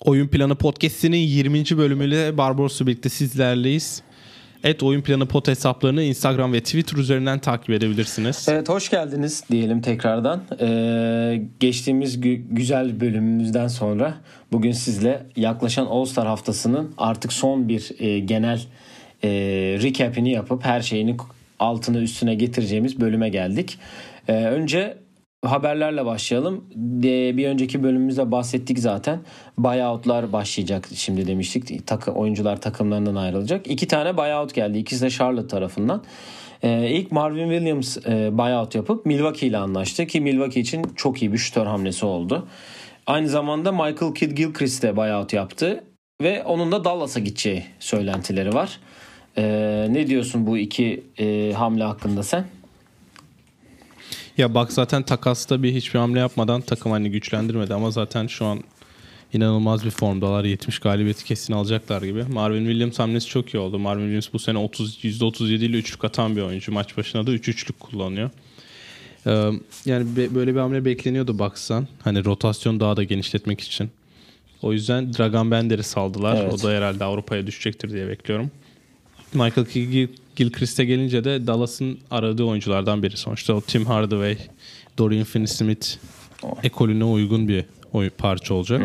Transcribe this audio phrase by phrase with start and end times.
[0.00, 1.64] Oyun Planı Podcast'inin 20.
[1.78, 4.02] bölümüyle Barbaros'la birlikte sizlerleyiz.
[4.64, 8.46] Et Oyun Planı Pod hesaplarını Instagram ve Twitter üzerinden takip edebilirsiniz.
[8.50, 10.42] Evet hoş geldiniz diyelim tekrardan.
[10.60, 14.14] Ee, geçtiğimiz gü- güzel bölümümüzden sonra
[14.52, 18.62] bugün sizle yaklaşan All Star haftasının artık son bir e, genel
[19.24, 19.28] e,
[19.82, 21.16] recap'ini yapıp her şeyini
[21.60, 23.78] altını üstüne getireceğimiz bölüme geldik.
[24.28, 24.96] Ee, önce
[25.44, 26.64] haberlerle başlayalım.
[26.74, 29.20] De, bir önceki bölümümüzde bahsettik zaten.
[29.58, 31.86] Buyout'lar başlayacak şimdi demiştik.
[31.86, 33.66] Takı, oyuncular takımlarından ayrılacak.
[33.66, 34.78] İki tane buyout geldi.
[34.78, 36.04] İkisi de Charlotte tarafından.
[36.62, 41.32] Ee, ilk Marvin Williams e, buyout yapıp Milwaukee ile anlaştı ki Milwaukee için çok iyi
[41.32, 42.48] bir şütör hamlesi oldu.
[43.06, 45.84] Aynı zamanda Michael Kidd Gilchrist de buyout yaptı
[46.22, 48.80] ve onun da Dallas'a gideceği söylentileri var.
[49.38, 52.46] Ee, ne diyorsun bu iki e, hamle hakkında sen?
[54.38, 58.60] Ya bak zaten takasta bir hiçbir hamle yapmadan takım hani güçlendirmedi ama zaten şu an
[59.32, 60.44] inanılmaz bir formdalar.
[60.44, 62.24] 70 galibiyeti kesin alacaklar gibi.
[62.24, 63.78] Marvin Williams hamlesi çok iyi oldu.
[63.78, 66.72] Marvin Williams bu sene 30 %37 ile üçlük atan bir oyuncu.
[66.72, 68.30] Maç başına da 3 üç üçlük kullanıyor.
[69.26, 69.50] Ee,
[69.84, 71.88] yani be, böyle bir hamle bekleniyordu baksan.
[72.02, 73.90] Hani rotasyon daha da genişletmek için.
[74.62, 76.36] O yüzden Dragan Bender'i saldılar.
[76.36, 76.52] Evet.
[76.52, 78.50] O da herhalde Avrupa'ya düşecektir diye bekliyorum.
[79.34, 83.16] Michael Gil- Gilchrist'e gelince de Dallas'ın aradığı oyunculardan biri.
[83.16, 84.36] Sonuçta o Tim Hardaway,
[84.98, 85.96] Dorian Finney-Smith
[86.62, 88.82] ekolüne uygun bir oy parça olacak.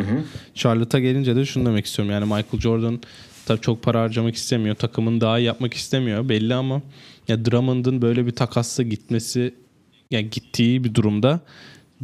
[0.55, 2.13] Charlotte'a gelince de şunu demek istiyorum.
[2.13, 2.99] Yani Michael Jordan
[3.45, 4.75] tabii çok para harcamak istemiyor.
[4.75, 6.81] Takımın daha iyi yapmak istemiyor belli ama
[7.27, 9.53] ya Drummond'un böyle bir takasla gitmesi
[10.11, 11.39] yani gittiği bir durumda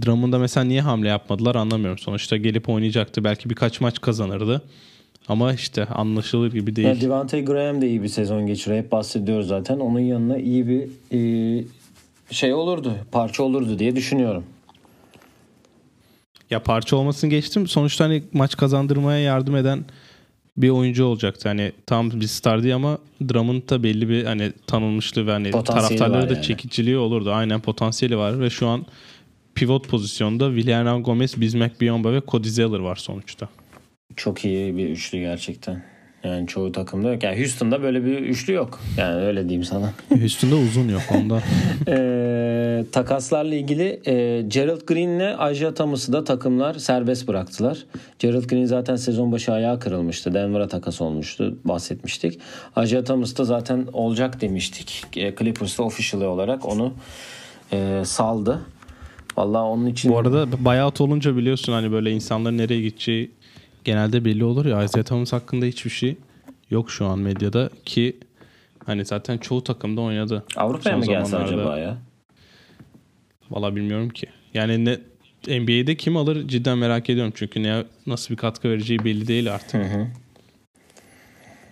[0.06, 1.98] Drummond'a mesela niye hamle yapmadılar anlamıyorum.
[1.98, 3.24] Sonuçta gelip oynayacaktı.
[3.24, 4.62] Belki birkaç maç kazanırdı.
[5.28, 6.88] Ama işte anlaşılır gibi değil.
[6.88, 8.84] Ya Devante Graham de iyi bir sezon geçiriyor.
[8.84, 9.80] Hep bahsediyoruz zaten.
[9.80, 11.64] Onun yanına iyi bir e,
[12.32, 12.96] şey olurdu.
[13.12, 14.44] Parça olurdu diye düşünüyorum.
[16.50, 17.68] Ya parça olmasını geçtim.
[17.68, 19.86] Sonuçta hani maç kazandırmaya yardım eden
[20.58, 21.50] bir oyuncu olacaktı.
[21.50, 22.98] Hani tam bir star değil ama
[23.30, 26.44] Drummond da belli bir hani tanınmışlığı ve hani taraftarları da yani.
[26.44, 27.32] çekiciliği olurdu.
[27.32, 28.86] Aynen potansiyeli var ve şu an
[29.56, 33.50] pivot pozisyonda William Gomez, Bismack Biyombo ve Cody Zeller var sonuçta.
[34.16, 35.84] Çok iyi bir üçlü gerçekten.
[36.24, 37.24] Yani çoğu takımda yok.
[37.24, 38.80] Yani Houston'da böyle bir üçlü yok.
[38.98, 39.94] Yani öyle diyeyim sana.
[40.24, 41.42] Üstünde uzun yok ondan.
[41.88, 47.86] Ee, takaslarla ilgili e, Gerald Green ile Isaiah Thomas'ı da takımlar serbest bıraktılar.
[48.20, 50.34] Gerald Green zaten sezon başı ayağı kırılmıştı.
[50.34, 51.58] Denver'a takas olmuştu.
[51.64, 52.40] Bahsetmiştik.
[52.84, 55.04] Isaiah Thomas da zaten olacak demiştik.
[55.18, 56.94] E, Clippers'ta official olarak onu
[57.74, 58.62] e, saldı.
[59.38, 63.32] Vallahi onun için Bu arada buyout olunca biliyorsun hani böyle insanların nereye gideceği
[63.84, 64.84] genelde belli olur ya.
[64.84, 66.16] Isaiah Thomas hakkında hiçbir şey
[66.70, 68.18] yok şu an medyada ki
[68.86, 70.44] hani zaten çoğu takımda oynadı.
[70.56, 71.98] Avrupa'ya mı gelse acaba ya?
[73.52, 74.28] Valla bilmiyorum ki.
[74.54, 74.98] Yani ne
[75.48, 77.34] NBA'de kim alır cidden merak ediyorum.
[77.36, 79.74] Çünkü ne nasıl bir katkı vereceği belli değil artık.
[79.74, 80.08] Hı hı.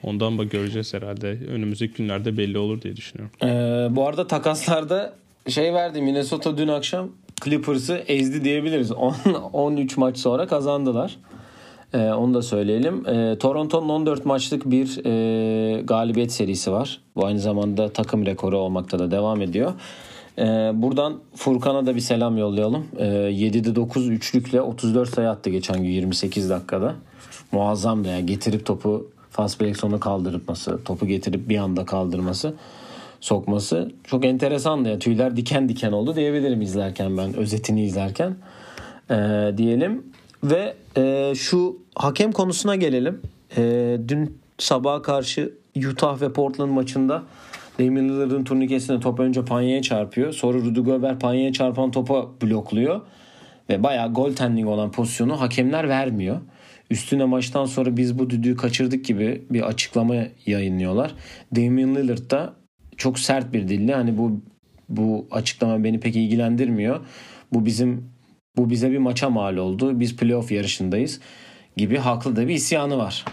[0.04, 1.28] Ondan bak göreceğiz herhalde.
[1.48, 3.36] Önümüzdeki günlerde belli olur diye düşünüyorum.
[3.44, 5.14] Ee, bu arada takaslarda
[5.50, 7.10] şey verdi Minnesota dün akşam
[7.44, 8.92] Clippers'ı ezdi diyebiliriz.
[8.92, 9.14] 10
[9.54, 11.18] 13 maç sonra kazandılar.
[11.94, 13.08] Ee, onu da söyleyelim.
[13.08, 17.02] Ee, Toronto'nun 14 maçlık bir e, galibiyet serisi var.
[17.16, 19.74] Bu aynı zamanda takım rekoru olmakta da devam ediyor.
[20.38, 22.86] Ee, buradan Furkan'a da bir selam yollayalım.
[22.98, 26.96] Ee, 7'de 9 üçlükle 34 sayı attı geçen gün 28 dakikada.
[27.52, 32.54] Muazzam da yani getirip topu fast break sonu kaldırması, topu getirip bir anda kaldırması
[33.20, 34.90] sokması çok enteresandı.
[34.90, 38.36] Yani tüyler diken diken oldu diyebilirim izlerken ben özetini izlerken
[39.12, 40.04] Ee, diyelim
[40.44, 43.22] ve e, şu hakem konusuna gelelim.
[43.58, 45.54] Ee, dün sabaha karşı
[45.92, 47.24] Utah ve Portland maçında
[47.80, 50.34] Damian Lillard'ın turnikesine top önce Panya'ya çarpıyor.
[50.34, 53.02] Sonra Rudy Gobert Panya'ya çarpan topa blokluyor.
[53.70, 56.38] Ve bayağı goaltending olan pozisyonu hakemler vermiyor.
[56.90, 61.16] Üstüne maçtan sonra biz bu düdüğü kaçırdık gibi bir açıklama yayınlıyorlar.
[61.56, 62.54] Damian Lillard da
[62.98, 64.42] çok sert bir dille hani bu
[64.90, 67.00] bu açıklama beni pek ilgilendirmiyor.
[67.54, 68.10] Bu bizim
[68.60, 70.00] bu bize bir maça mal oldu.
[70.00, 71.20] Biz playoff yarışındayız
[71.78, 73.26] gibi haklı da bir isyanı var.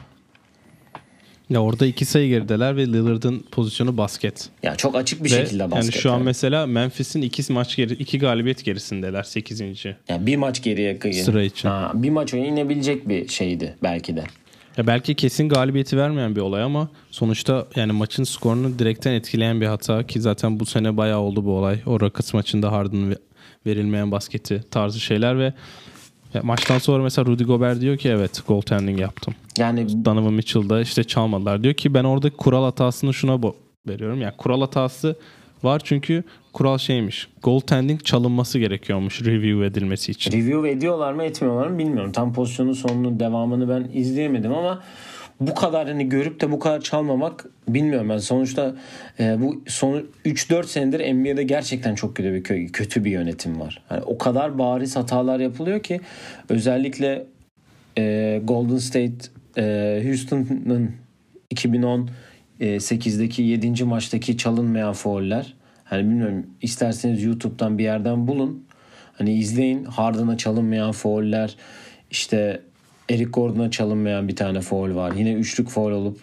[1.51, 4.49] Ya orada iki sayı gerideler ve Lillard'ın pozisyonu basket.
[4.63, 5.95] Ya çok açık bir Ve şekilde basket.
[5.95, 6.25] Yani şu an yani.
[6.25, 9.61] mesela Memphis'in iki maç geri, iki galibiyet gerisindeler 8.
[10.09, 11.69] Yani bir maç geriye Sıra için.
[11.69, 14.25] Ha, bir maç inebilecek bir şeydi belki de.
[14.77, 19.67] Ya belki kesin galibiyeti vermeyen bir olay ama sonuçta yani maçın skorunu direkten etkileyen bir
[19.67, 21.79] hata ki zaten bu sene bayağı oldu bu olay.
[21.87, 23.19] O Rockets maçında Harden'ın ve-
[23.67, 25.53] verilmeyen basketi tarzı şeyler ve
[26.43, 29.35] maçtan sonra mesela Rudy Gobert diyor ki evet goaltending yaptım.
[29.59, 31.63] Yani Donovan Mitchell'da işte çalmadılar.
[31.63, 33.41] Diyor ki ben orada kural hatasını şuna
[33.89, 34.21] veriyorum.
[34.21, 35.17] Yani kural hatası
[35.63, 37.29] var çünkü kural şeymiş.
[37.43, 40.33] Goaltending çalınması gerekiyormuş review edilmesi için.
[40.33, 42.13] Review ediyorlar mı etmiyorlar mı bilmiyorum.
[42.13, 44.83] Tam pozisyonun sonunun devamını ben izleyemedim ama
[45.41, 48.19] bu kadar hani görüp de bu kadar çalmamak bilmiyorum ben.
[48.19, 48.75] Sonuçta
[49.21, 53.83] e, bu son 3-4 senedir NBA'de gerçekten çok kötü bir kötü bir yönetim var.
[53.91, 56.01] Yani o kadar bariz hatalar yapılıyor ki
[56.49, 57.27] özellikle
[57.99, 60.93] e, Golden State e, Houston'ın
[61.55, 63.85] 2018'deki 7.
[63.85, 65.55] maçtaki çalınmayan fauller.
[65.85, 68.67] Hani bilmiyorum isterseniz YouTube'dan bir yerden bulun.
[69.13, 71.57] Hani izleyin Harden'a çalınmayan fauller
[72.11, 72.63] işte
[73.09, 75.13] Eric Gordon'a çalınmayan bir tane foul var.
[75.17, 76.19] Yine üçlük foul olup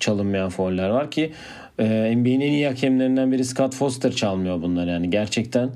[0.00, 1.32] çalınmayan fauller var ki
[1.78, 5.10] e, NBA'nin en iyi hakemlerinden biri Scott Foster çalmıyor bunları yani.
[5.10, 5.70] Gerçekten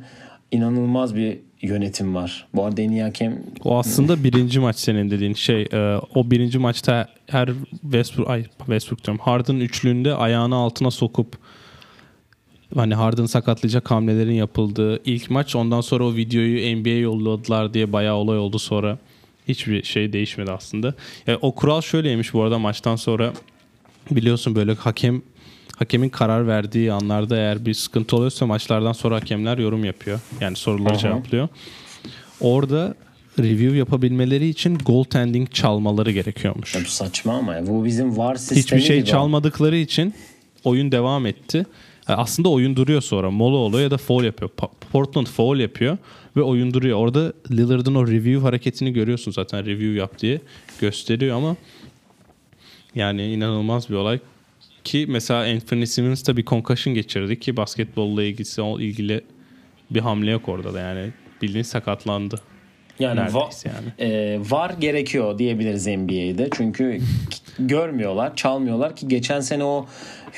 [0.52, 2.46] inanılmaz bir yönetim var.
[2.54, 3.42] Bu arada en iyi hakem...
[3.64, 5.62] O aslında birinci maç senin dediğin şey.
[5.62, 7.48] E, o birinci maçta her
[7.82, 9.20] Westbrook, ay Westbrook diyorum.
[9.24, 11.38] Harden üçlüğünde ayağını altına sokup
[12.74, 15.56] hani Harden sakatlayacak hamlelerin yapıldığı ilk maç.
[15.56, 18.98] Ondan sonra o videoyu NBA'ye yolladılar diye bayağı olay oldu sonra.
[19.48, 20.94] Hiçbir şey değişmedi aslında.
[21.26, 23.32] Yani o kural şöyleymiş bu arada maçtan sonra
[24.10, 25.22] biliyorsun böyle hakem
[25.76, 30.20] hakemin karar verdiği anlarda eğer bir sıkıntı oluyorsa maçlardan sonra hakemler yorum yapıyor.
[30.40, 30.98] Yani soruları Aha.
[30.98, 31.48] cevaplıyor.
[32.40, 32.94] Orada
[33.38, 36.72] review yapabilmeleri için goaltending çalmaları gerekiyormuş.
[36.72, 37.66] Tabii saçma ama ya.
[37.66, 40.14] bu bizim var sistemi Hiçbir şey çalmadıkları için
[40.64, 41.66] oyun devam etti.
[42.06, 43.30] Aslında oyun duruyor sonra.
[43.30, 44.50] Mola oluyor ya da foul yapıyor.
[44.92, 45.98] Portland foul yapıyor
[46.38, 46.98] ve oyun duruyor.
[46.98, 50.40] Orada Lillard'ın o review hareketini görüyorsun zaten review yap diye
[50.80, 51.56] gösteriyor ama
[52.94, 54.20] yani inanılmaz bir olay
[54.84, 59.24] ki mesela Anthony Simmons da bir concussion geçirdi ki basketbolla ilgisi ilgili
[59.90, 61.10] bir hamle yok orada da yani
[61.42, 62.40] bildiğin sakatlandı.
[62.98, 64.12] Yani, va- yani.
[64.12, 66.48] E, var gerekiyor diyebiliriz NBA'de.
[66.56, 67.00] Çünkü
[67.58, 69.86] görmüyorlar, çalmıyorlar ki geçen sene o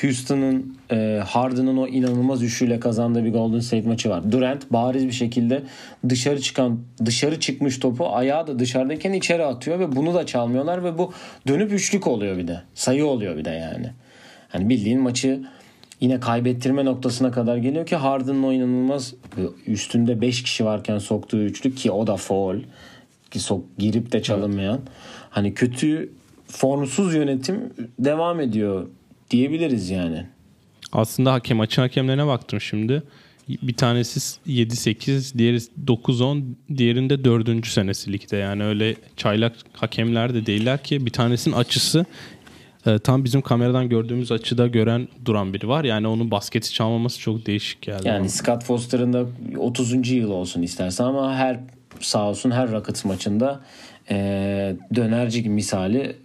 [0.00, 4.32] Houston'ın e, Harden'ın o inanılmaz üçlüyle kazandığı bir Golden State maçı var.
[4.32, 5.62] Durant bariz bir şekilde
[6.08, 10.98] dışarı çıkan dışarı çıkmış topu ayağı da dışarıdayken içeri atıyor ve bunu da çalmıyorlar ve
[10.98, 11.12] bu
[11.48, 12.62] dönüp üçlük oluyor bir de.
[12.74, 13.90] Sayı oluyor bir de yani.
[14.48, 15.40] Hani bildiğin maçı
[16.00, 19.14] yine kaybettirme noktasına kadar geliyor ki Harden'ın o inanılmaz
[19.66, 22.56] üstünde 5 kişi varken soktuğu üçlük ki o da foul
[23.30, 24.78] ki sok girip de çalınmayan.
[24.78, 24.88] Evet.
[25.30, 26.12] Hani kötü
[26.46, 28.86] formsuz yönetim devam ediyor
[29.30, 30.26] diyebiliriz yani.
[30.92, 33.02] Aslında hakem maçın hakemlerine baktım şimdi.
[33.48, 36.42] Bir tanesi 7-8, diğeri 9-10,
[36.76, 37.66] diğerinde 4.
[37.66, 38.36] senesi ligde.
[38.36, 42.06] Yani öyle çaylak hakemler de değiller ki bir tanesinin açısı
[42.86, 45.84] e, tam bizim kameradan gördüğümüz açıda gören duran biri var.
[45.84, 48.08] Yani onun basketi çalmaması çok değişik geldi.
[48.08, 49.26] Yani Scott Foster'ın da
[49.58, 50.10] 30.
[50.10, 51.60] yıl olsun istersen ama her
[52.00, 53.60] sağ olsun her Rockets maçında
[54.10, 54.16] e,
[54.94, 56.16] dönerci misali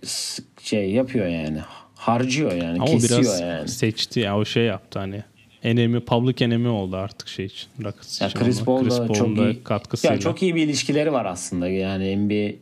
[0.62, 1.60] şey yapıyor yani.
[1.96, 2.80] Harcıyor yani.
[2.82, 3.68] Ama kesiyor biraz yani.
[3.68, 5.24] seçti ya o şey yaptı hani
[5.64, 10.14] enemi public enemi oldu artık şey için Rockets ya Chris Paul da çok iyi katkısıyla.
[10.14, 11.68] Ya çok iyi bir ilişkileri var aslında.
[11.68, 12.56] Yani NBA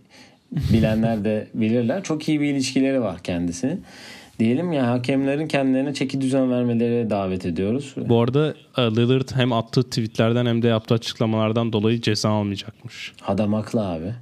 [0.74, 2.04] bilenler de bilirler.
[2.04, 3.84] Çok iyi bir ilişkileri var kendisinin.
[4.40, 7.94] Diyelim ya hakemlerin kendilerine çeki düzen vermeleri davet ediyoruz.
[7.98, 13.14] Bu arada e, Lillard hem attığı tweetlerden hem de yaptığı açıklamalardan dolayı ceza almayacakmış.
[13.28, 14.14] Adam haklı abi.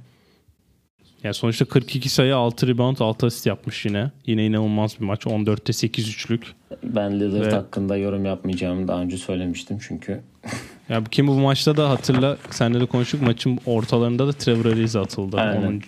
[1.24, 4.10] Yani sonuçta 42 sayı 6 rebound 6 asist yapmış yine.
[4.26, 5.22] Yine inanılmaz bir maç.
[5.22, 6.46] 14'te 8 üçlük.
[6.82, 7.54] Ben Lillard Ve...
[7.54, 10.20] hakkında yorum yapmayacağımı daha önce söylemiştim çünkü.
[10.88, 15.36] ya kim bu maçta da hatırla senle de konuştuk maçın ortalarında da Trevor Ariza atıldı.
[15.36, 15.62] Aynen.
[15.62, 15.82] Onun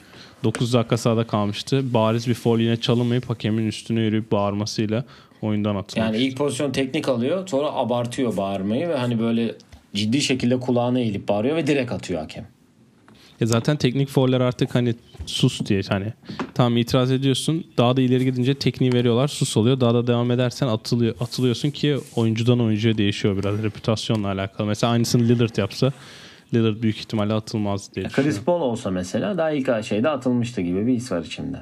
[0.44, 1.94] 9 dakika sahada kalmıştı.
[1.94, 5.04] Bariz bir foul yine çalınmayıp hakemin üstüne yürüyüp bağırmasıyla
[5.42, 6.00] oyundan atılmıştı.
[6.00, 9.54] Yani ilk pozisyon teknik alıyor sonra abartıyor bağırmayı ve hani böyle
[9.94, 12.46] ciddi şekilde kulağına eğilip bağırıyor ve direkt atıyor hakem.
[13.40, 14.94] Ya zaten teknik fauller artık hani
[15.26, 16.12] sus diye hani
[16.54, 20.66] tam itiraz ediyorsun daha da ileri gidince tekniği veriyorlar sus oluyor daha da devam edersen
[20.66, 24.66] atılıyor, atılıyorsun ki oyuncudan oyuncuya değişiyor biraz reputasyonla alakalı.
[24.66, 25.92] Mesela aynısını Lillard yapsa
[26.54, 30.92] Lillard büyük ihtimalle atılmaz diye Chris Paul olsa mesela daha ilk şeyde atılmıştı gibi bir
[30.92, 31.58] his var içimde.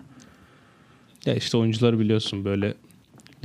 [1.27, 2.75] Ya işte oyuncuları biliyorsun böyle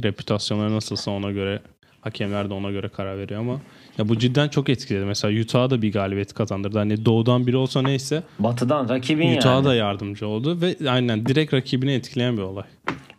[0.04, 1.62] reputasyonları nasılsa ona göre
[2.02, 3.62] hakemler de ona göre karar veriyor ama
[3.98, 5.06] ya bu cidden çok etkiledi.
[5.06, 6.78] Mesela Utah'a da bir galibiyet kazandırdı.
[6.78, 8.24] Hani doğudan biri olsa neyse.
[8.40, 9.66] Batıdan rakibin Utah'a yani.
[9.66, 12.66] da yardımcı oldu ve aynen direkt rakibini etkileyen bir olay.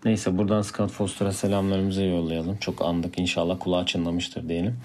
[0.05, 2.57] Neyse buradan Scott Foster'a selamlarımızı yollayalım.
[2.57, 4.77] Çok andık inşallah kulağı çınlamıştır diyelim.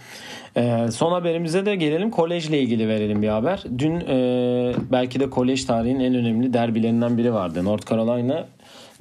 [0.58, 2.12] Ee, son haberimize de gelelim.
[2.12, 3.64] Kolejle ilgili verelim bir haber.
[3.78, 7.66] Dün e, belki de kolej tarihinin en önemli derbilerinden biri vardı.
[7.66, 8.48] North Carolina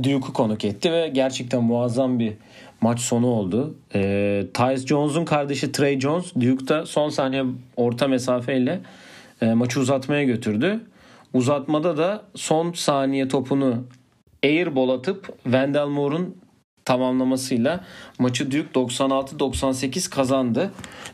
[0.02, 2.33] Duke'u konuk etti ve gerçekten muazzam bir
[2.81, 3.75] maç sonu oldu.
[3.95, 7.45] E, Tyus Jones'un kardeşi Trey Jones Duke'da son saniye
[7.76, 8.81] orta mesafeyle
[9.40, 10.81] e, maçı uzatmaya götürdü.
[11.35, 13.85] Uzatmada da son saniye topunu
[14.44, 16.37] airball atıp Wendell Moore'un
[16.84, 17.84] tamamlamasıyla
[18.18, 20.70] maçı Duke 96-98 kazandı.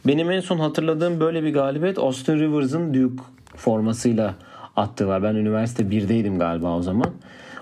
[0.06, 3.22] Benim en son hatırladığım böyle bir galibiyet Austin Rivers'ın Duke
[3.56, 4.34] formasıyla
[4.76, 5.22] attığı var.
[5.22, 7.10] Ben üniversite 1'deydim galiba o zaman.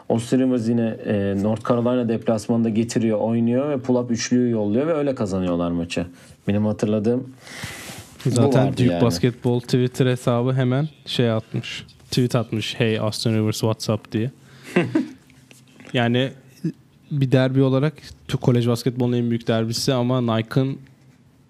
[0.09, 5.15] Austin Rivers yine e, North Carolina deplasmanında getiriyor, oynuyor ve pull-up üçlüyü yolluyor ve öyle
[5.15, 6.07] kazanıyorlar maçı.
[6.49, 7.35] Benim hatırladığım
[8.27, 9.03] Zaten Duke yani.
[9.03, 11.87] Basketbol Twitter hesabı hemen şey atmış.
[12.11, 12.75] Tweet atmış.
[12.79, 14.31] Hey Austin Rivers WhatsApp diye.
[15.93, 16.31] yani
[17.11, 17.95] bir derbi olarak
[18.29, 20.79] Türk kolej basketbolunun en büyük derbisi ama Nike'ın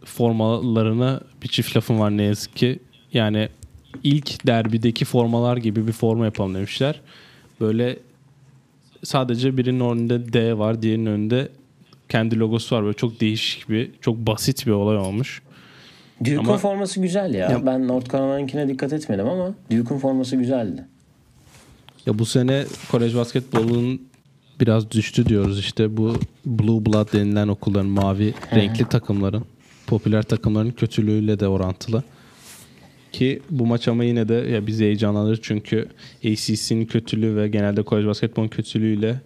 [0.05, 2.79] formalarına bir çift lafım var ne yazık ki.
[3.13, 3.49] Yani
[4.05, 7.01] ilk derbideki formalar gibi bir forma yapalım demişler.
[7.61, 7.99] Böyle
[9.05, 11.49] sadece birinin önünde D var, diğerinin önünde
[12.09, 12.85] kendi logosu var.
[12.85, 15.43] Böyle çok değişik bir, çok basit bir olay olmuş.
[16.21, 17.51] Duke'un Ama- forması güzel ya.
[17.51, 20.85] Ya- Ben North Carolina'nkine dikkat etmedim ama Duke'un forması güzeldi.
[22.07, 24.03] Ya bu sene kolej basketbolunun
[24.61, 26.15] biraz düştü diyoruz işte bu
[26.47, 29.45] Blue Blood denilen okulların mavi renkli takımların
[29.87, 32.03] popüler takımların kötülüğüyle de orantılı.
[33.13, 35.89] Ki bu maç ama yine de ya bizi heyecanlandırır çünkü
[36.25, 39.21] ACC'nin kötülüğü ve genelde kolej basketbolun kötülüğüyle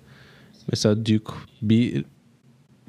[0.73, 1.33] mesela Duke
[1.63, 2.05] bir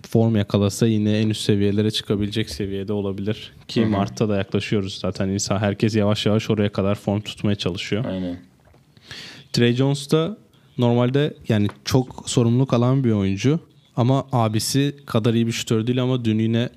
[0.10, 3.54] form yakalasa yine en üst seviyelere çıkabilecek seviyede olabilir.
[3.68, 5.30] Ki Mart'ta da yaklaşıyoruz zaten.
[5.30, 8.06] İnsan herkes yavaş yavaş oraya kadar form tutmaya çalışıyor.
[8.06, 8.40] Aynen.
[9.54, 10.38] Trey Jones da
[10.78, 13.60] normalde yani çok sorumluluk alan bir oyuncu
[13.98, 16.70] ama abisi kadar iyi bir şutör değil ama dün yine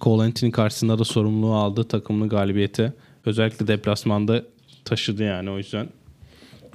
[0.00, 2.92] Cole Anthony karşısında da sorumluluğu aldı takımını galibiyete.
[3.26, 4.42] Özellikle deplasmanda
[4.84, 5.88] taşıdı yani o yüzden.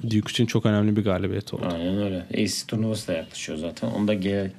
[0.02, 1.68] Duke için çok önemli bir galibiyet oldu.
[1.74, 2.26] Aynen öyle.
[2.44, 3.88] AC turnuvası da yaklaşıyor zaten.
[3.90, 4.50] Onu da gel-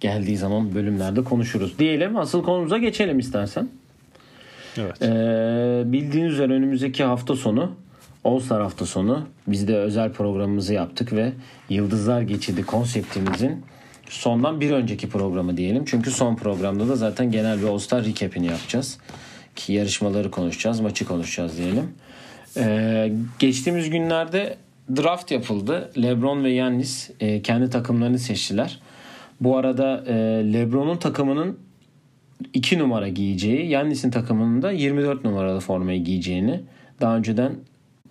[0.00, 1.78] geldiği zaman bölümlerde konuşuruz.
[1.78, 3.68] Diyelim asıl konumuza geçelim istersen.
[4.78, 5.02] Evet.
[5.02, 7.72] Ee, bildiğiniz üzere önümüzdeki hafta sonu
[8.24, 11.32] All hafta sonu biz de özel programımızı yaptık ve
[11.68, 13.64] Yıldızlar Geçidi konseptimizin
[14.08, 15.84] sondan bir önceki programı diyelim.
[15.84, 18.98] Çünkü son programda da zaten genel bir All Star recap'ini yapacağız.
[19.56, 21.94] Ki yarışmaları konuşacağız, maçı konuşacağız diyelim.
[22.56, 24.56] Ee, geçtiğimiz günlerde
[24.96, 25.90] draft yapıldı.
[26.02, 28.80] LeBron ve Yannis e, kendi takımlarını seçtiler.
[29.40, 30.14] Bu arada e,
[30.52, 31.58] LeBron'un takımının
[32.54, 36.60] 2 numara giyeceği, Yannis'in takımının da 24 numaralı formayı giyeceğini
[37.00, 37.52] daha önceden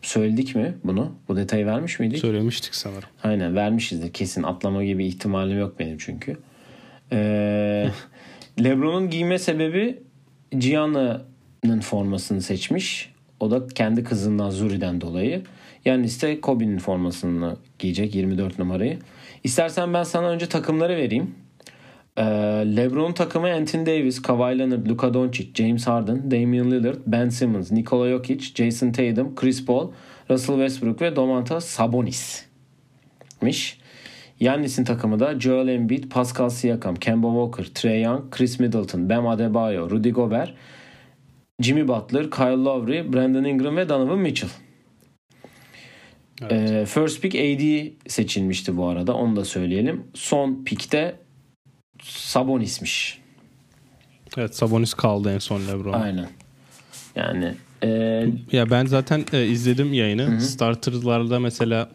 [0.01, 1.15] söyledik mi bunu?
[1.27, 2.19] Bu detayı vermiş miydik?
[2.19, 3.09] Söylemiştik sanırım.
[3.23, 4.13] Aynen vermişizdir.
[4.13, 6.37] Kesin atlama gibi ihtimalim yok benim çünkü.
[7.11, 7.89] Ee,
[8.63, 9.99] Lebron'un giyme sebebi
[10.51, 13.11] Gianna'nın formasını seçmiş.
[13.39, 15.43] O da kendi kızından Zuri'den dolayı.
[15.85, 18.99] Yani işte Kobe'nin formasını giyecek 24 numarayı.
[19.43, 21.35] İstersen ben sana önce takımları vereyim.
[22.17, 22.23] Ee,
[22.75, 28.09] LeBron takımı Anthony Davis, Kawhi Leonard, Luka Doncic, James Harden, Damian Lillard, Ben Simmons, Nikola
[28.09, 29.91] Jokic, Jason Tatum, Chris Paul,
[30.29, 32.45] Russell Westbrook ve Domantas Sabonis.
[33.41, 33.81] miş.
[34.39, 39.89] Yannis'in takımı da Joel Embiid, Pascal Siakam, Kemba Walker, Trey Young, Chris Middleton, Bam Adebayo,
[39.89, 40.53] Rudy Gobert,
[41.61, 44.49] Jimmy Butler, Kyle Lowry, Brandon Ingram ve Donovan Mitchell.
[46.51, 50.03] Ee, first pick AD seçilmişti bu arada onu da söyleyelim.
[50.13, 51.15] Son pickte
[52.01, 53.21] Sabonis'miş.
[54.37, 55.93] Evet Sabonis kaldı en son LeBron.
[55.93, 56.29] Aynen.
[57.15, 57.53] Yani
[57.83, 57.87] e,
[58.51, 60.41] Ya ben zaten e, izledim yayını.
[60.41, 61.89] Starter'larda mesela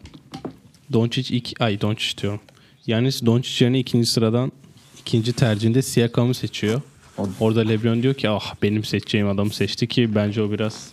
[0.93, 2.39] Doncic ilk ay Doncic diyorum.
[2.87, 4.51] Yanis Doncic yerine ikinci sıradan
[4.99, 6.81] ikinci tercihinde Siakam'ı seçiyor.
[7.17, 10.89] O- Orada LeBron diyor ki ah benim seçeceğim adamı seçti ki bence o biraz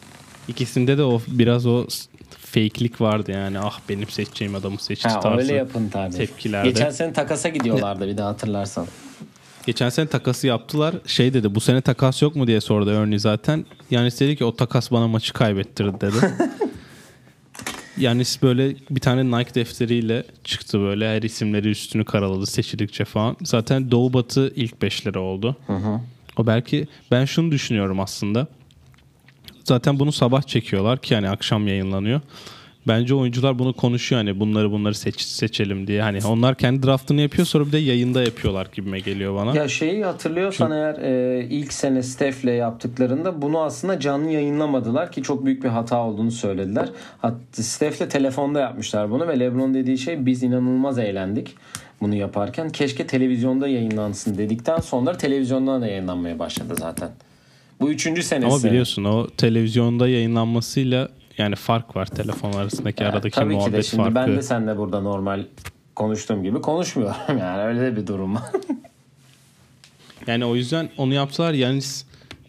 [0.48, 1.86] ikisinde de o biraz o
[2.38, 5.40] fake'lik vardı yani ah benim seçeceğim adamı seçti ha, tarzı.
[5.42, 6.14] öyle yapın tabii.
[6.14, 6.68] tepkilerde.
[6.68, 8.86] Geçen sene takasa gidiyorlardı bir de hatırlarsan.
[9.66, 10.94] Geçen sene takası yaptılar.
[11.06, 13.66] Şey dedi bu sene takas yok mu diye sordu Ernie zaten.
[13.90, 16.16] Yanis dedi ki o takas bana maçı kaybettirdi dedi.
[17.96, 21.16] Yanis böyle bir tane Nike defteriyle çıktı böyle.
[21.16, 23.36] Her isimleri üstünü karaladı seçildikçe falan.
[23.42, 25.56] Zaten Doğu Batı ilk beşleri oldu.
[26.36, 28.46] O belki ben şunu düşünüyorum aslında.
[29.64, 32.20] Zaten bunu sabah çekiyorlar ki yani akşam yayınlanıyor.
[32.88, 36.02] Bence oyuncular bunu konuşuyor hani bunları bunları seç, seçelim diye.
[36.02, 39.56] Hani onlar kendi draftını yapıyor sonra bir de yayında yapıyorlar gibime geliyor bana.
[39.56, 45.44] Ya şeyi hatırlıyorsan eğer e, ilk sene Steph'le yaptıklarında bunu aslında canlı yayınlamadılar ki çok
[45.44, 46.88] büyük bir hata olduğunu söylediler.
[47.18, 51.54] Hatta Steph'le telefonda yapmışlar bunu ve LeBron dediği şey biz inanılmaz eğlendik
[52.00, 52.70] bunu yaparken.
[52.70, 57.08] Keşke televizyonda yayınlansın dedikten sonra televizyondan da yayınlanmaya başladı zaten.
[57.80, 58.54] Bu üçüncü senesi.
[58.54, 63.56] Ama biliyorsun o televizyonda yayınlanmasıyla yani fark var telefon arasındaki Yani aradaki tabii ki de
[63.56, 64.14] muhabbet şimdi farkı.
[64.14, 65.44] ben de seninle burada normal
[65.96, 68.42] konuştuğum gibi konuşmuyorum yani öyle bir durum var.
[70.26, 71.52] Yani o yüzden onu yaptılar.
[71.52, 71.80] Yani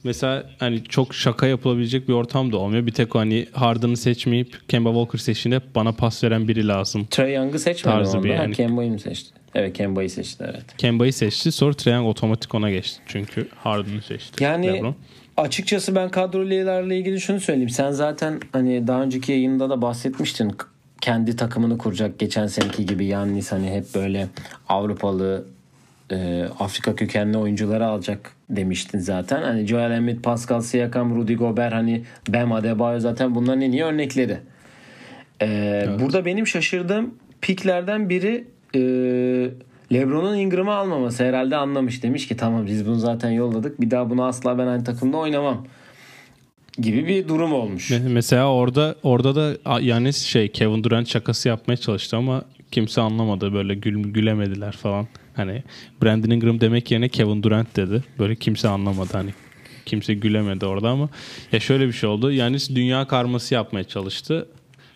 [0.03, 2.85] mesela hani çok şaka yapılabilecek bir ortam da olmuyor.
[2.85, 7.07] Bir tek o hani Harden'ı seçmeyip Kemba Walker seçtiğinde bana pas veren biri lazım.
[7.11, 8.23] Trey Young'ı seçmedi Tarzı onda.
[8.27, 8.55] bir yani.
[8.55, 9.29] Kemba'yı mı seçti?
[9.55, 10.63] Evet Kemba'yı seçti evet.
[10.77, 13.01] Kemba'yı seçti sonra Trae Young otomatik ona geçti.
[13.05, 14.43] Çünkü Harden'ı seçti.
[14.43, 14.95] Yani LeBron.
[15.37, 17.69] Açıkçası ben kadrolarla ilgili şunu söyleyeyim.
[17.69, 20.51] Sen zaten hani daha önceki yayında da bahsetmiştin.
[21.01, 24.27] Kendi takımını kuracak geçen seneki gibi Yannis hani hep böyle
[24.69, 25.45] Avrupalı
[26.11, 29.41] e, Afrika kökenli oyuncuları alacak demiştin zaten.
[29.41, 34.37] Hani Joel Embiid, Pascal Siakam, Rudy Gobert hani Bam Adebayo zaten bunların en iyi örnekleri.
[35.41, 38.79] E, Burada benim şaşırdığım piklerden biri e,
[39.93, 42.03] LeBron'un Ingram'ı almaması herhalde anlamış.
[42.03, 43.81] Demiş ki tamam biz bunu zaten yolladık.
[43.81, 45.67] Bir daha bunu asla ben aynı takımda oynamam
[46.77, 47.91] gibi bir durum olmuş.
[47.91, 53.53] Me- Mesela orada orada da yani şey Kevin Durant şakası yapmaya çalıştı ama kimse anlamadı.
[53.53, 55.07] Böyle gül, gülemediler falan.
[55.35, 55.63] Hani
[56.03, 58.03] Brandon Ingram demek yerine Kevin Durant dedi.
[58.19, 59.29] Böyle kimse anlamadı hani.
[59.85, 61.09] Kimse gülemedi orada ama
[61.51, 62.31] ya şöyle bir şey oldu.
[62.31, 64.47] Yani dünya karması yapmaya çalıştı.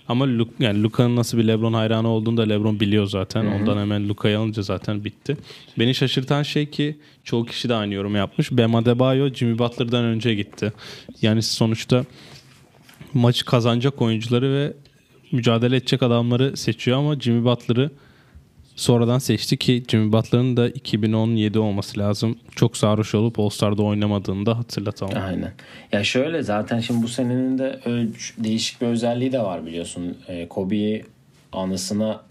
[0.10, 3.46] Ama Lu- yani Luka'nın nasıl bir LeBron hayranı olduğunu da LeBron biliyor zaten.
[3.46, 5.38] Ondan hemen Luka'yı alınca zaten bitti.
[5.80, 8.52] Beni şaşırtan şey ki çoğu kişi de aynı yorum yapmış.
[8.52, 10.74] Bam Adebayo Jimmy Butler'dan önce gitti.
[11.22, 12.06] Yani sonuçta
[13.14, 14.74] maçı kazanacak oyuncuları ve
[15.32, 17.90] mücadele edecek adamları seçiyor ama Jimmy Butler'ı
[18.80, 22.38] sonradan seçti ki Jimmy Butler'ın da 2017 olması lazım.
[22.56, 25.22] Çok sarhoş olup All-Star'da oynamadığını da hatırlatalım.
[25.28, 25.54] Aynen.
[25.92, 27.80] Ya şöyle zaten şimdi bu senenin de
[28.38, 30.18] değişik bir özelliği de var biliyorsun.
[30.28, 31.02] E, Kobe
[31.52, 32.22] anısına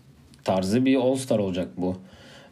[0.45, 1.97] tarzı bir All-Star olacak bu.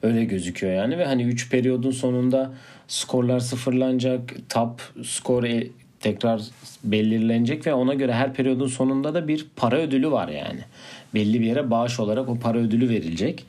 [0.03, 2.53] Öyle gözüküyor yani ve hani 3 periyodun sonunda
[2.89, 4.35] skorlar sıfırlanacak.
[4.49, 5.69] Top skor e-
[6.01, 6.43] tekrar
[6.85, 10.61] belirlenecek ve ona göre her periyodun sonunda da bir para ödülü var yani.
[11.15, 13.45] Belli bir yere bağış olarak o para ödülü verilecek.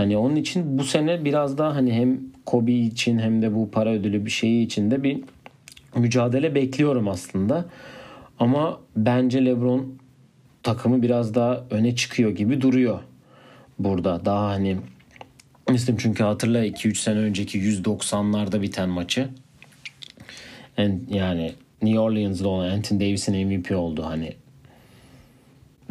[0.00, 3.90] Hani onun için bu sene biraz daha hani hem Kobe için hem de bu para
[3.90, 5.20] ödülü bir şeyi için de bir
[5.96, 7.64] mücadele bekliyorum aslında.
[8.38, 9.94] Ama bence LeBron
[10.62, 12.98] takımı biraz daha öne çıkıyor gibi duruyor
[13.78, 14.24] burada.
[14.24, 14.76] Daha hani
[15.70, 19.28] Mislim çünkü hatırla 2-3 sene önceki 190'larda biten maçı.
[21.10, 21.52] Yani
[21.82, 24.32] New Orleans'da olan Anthony Davis'in MVP oldu hani.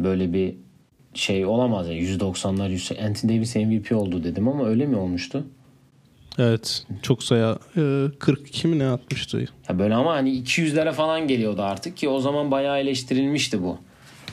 [0.00, 0.54] Böyle bir
[1.14, 5.44] şey olamaz ya 190'lar 100 Anthony Davis MVP oldu dedim ama öyle mi olmuştu?
[6.38, 6.86] Evet.
[7.02, 9.44] Çok saya e, 42 mi ne atmıştı?
[9.68, 13.78] Ya böyle ama hani 200'lere falan geliyordu artık ki o zaman bayağı eleştirilmişti bu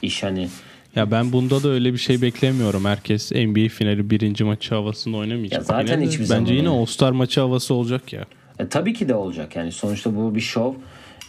[0.01, 0.49] iş hani.
[0.95, 2.85] Ya ben bunda da öyle bir şey beklemiyorum.
[2.85, 5.59] Herkes NBA finali birinci maçı havasında oynamayacak.
[5.59, 6.79] Ya zaten Yine de hiçbir Bence zaman yine öyle.
[6.79, 8.25] All-Star maçı havası olacak ya.
[8.59, 10.73] E, tabii ki de olacak yani sonuçta bu bir şov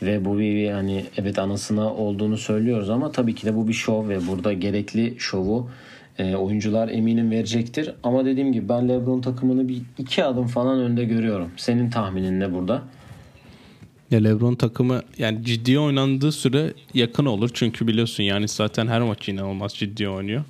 [0.02, 4.08] ve bu bir, hani evet anasına olduğunu söylüyoruz ama tabii ki de bu bir şov
[4.08, 5.70] ve burada gerekli şovu
[6.18, 7.92] e, oyuncular eminim verecektir.
[8.02, 11.50] Ama dediğim gibi ben LeBron takımını bir iki adım falan önde görüyorum.
[11.56, 12.82] Senin tahminin ne burada?
[14.10, 17.50] Ya LeBron takımı yani ciddi oynandığı süre yakın olur.
[17.54, 20.44] Çünkü biliyorsun yani zaten her maç inanılmaz ciddi oynuyor.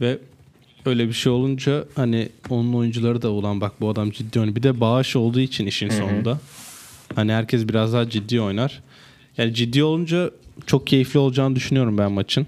[0.00, 0.18] Ve
[0.86, 4.56] öyle bir şey olunca hani onun oyuncuları da ulan bak bu adam ciddi oynuyor.
[4.56, 6.38] Bir de bağış olduğu için işin sonunda.
[7.16, 8.82] Hani herkes biraz daha ciddi oynar.
[9.38, 10.30] Yani ciddi olunca
[10.66, 12.46] çok keyifli olacağını düşünüyorum ben maçın.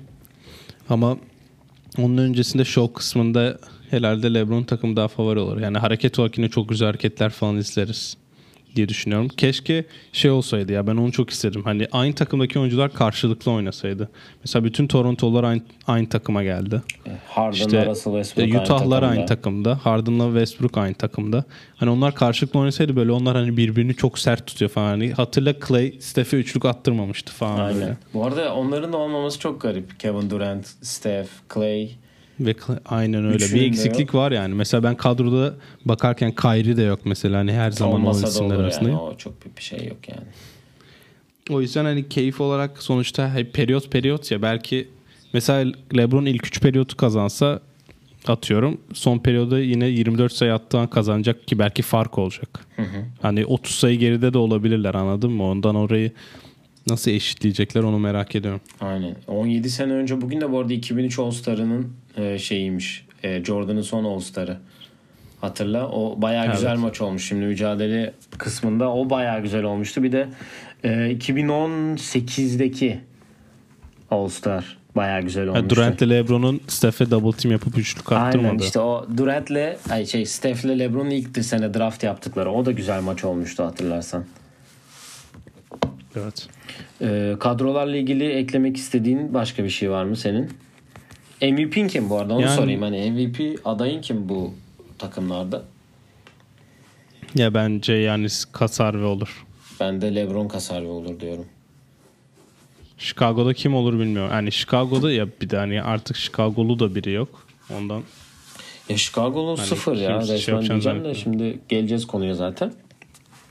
[0.88, 1.16] Ama
[1.98, 3.58] onun öncesinde show kısmında
[3.90, 5.60] herhalde LeBron takımı daha favori olur.
[5.60, 8.16] Yani hareket olarak yine çok güzel hareketler falan izleriz
[8.76, 9.28] diye düşünüyorum.
[9.28, 11.62] Keşke şey olsaydı ya ben onu çok istedim.
[11.64, 14.08] Hani aynı takımdaki oyuncular karşılıklı oynasaydı.
[14.44, 16.82] Mesela bütün Toronto'lar aynı, aynı takıma geldi.
[17.28, 19.06] Harden, İşte Russell Westbrook aynı Utah'lar takımda.
[19.08, 19.78] aynı takımda.
[19.82, 21.44] Harden'la Westbrook aynı takımda.
[21.76, 24.88] Hani onlar karşılıklı oynasaydı böyle onlar hani birbirini çok sert tutuyor falan.
[24.88, 27.80] Hani hatırla Clay Steph'e üçlük attırmamıştı falan Aynen.
[27.80, 27.96] böyle.
[28.14, 30.00] Bu arada onların da olmaması çok garip.
[30.00, 31.90] Kevin Durant, Steph, Clay.
[32.40, 32.54] Ve
[32.86, 33.36] aynen öyle.
[33.36, 34.54] Üçünün bir eksiklik var yani.
[34.54, 37.38] Mesela ben kadroda bakarken Kyrie de yok mesela.
[37.38, 38.88] Hani her zaman o isimler arasında.
[38.88, 38.98] yani.
[39.00, 40.26] O çok bir şey yok yani.
[41.50, 44.88] O yüzden hani keyif olarak sonuçta hep periyot periyot ya belki
[45.32, 47.60] mesela LeBron ilk 3 periyotu kazansa
[48.26, 52.66] atıyorum son periyoda yine 24 sayı attığı an kazanacak ki belki fark olacak.
[53.22, 55.42] Hani 30 sayı geride de olabilirler anladın mı?
[55.44, 56.12] Ondan orayı
[56.86, 58.60] nasıl eşitleyecekler onu merak ediyorum.
[58.80, 59.16] Aynen.
[59.26, 63.06] 17 sene önce bugün de bu arada 2003 All-Star'ının e, şeyiymiş.
[63.22, 64.56] E, Jordan'ın son All-Star'ı.
[65.40, 65.88] Hatırla.
[65.88, 66.54] O bayağı Evet.
[66.54, 67.28] güzel maç olmuş.
[67.28, 70.02] Şimdi mücadele kısmında o bayağı güzel olmuştu.
[70.02, 70.28] Bir de
[70.84, 73.00] e, 2018'deki
[74.10, 75.60] All-Star bayağı güzel olmuştu.
[75.62, 78.62] Yani Durant'le LeBron'un Steph'e double team yapıp üçlük Aynen attırmadı.
[78.62, 82.50] işte o Durant'le ay şey Steph'le LeBron'un ilk sene draft yaptıkları.
[82.50, 84.24] O da güzel maç olmuştu hatırlarsan.
[86.16, 86.48] Evet.
[87.02, 90.50] Ee, kadrolarla ilgili eklemek istediğin başka bir şey var mı senin?
[91.52, 92.34] MVP'in kim bu arada?
[92.34, 92.82] Onu Yani- sorayım.
[92.82, 94.54] Hani MVP adayın kim bu
[94.98, 95.62] takımlarda?
[97.34, 99.44] Ya bence yani kasar ve olur.
[99.80, 101.46] Ben de LeBron kasar ve olur diyorum.
[102.98, 104.30] Chicago'da kim olur bilmiyorum.
[104.32, 107.46] Yani Chicago'da ya bir de hani artık Chicago'lu da biri yok.
[107.78, 108.02] Ondan
[108.88, 112.72] Ya Chicago'nun Hani sıfır ya şey resmen diyeceğim de şimdi geleceğiz konuya zaten.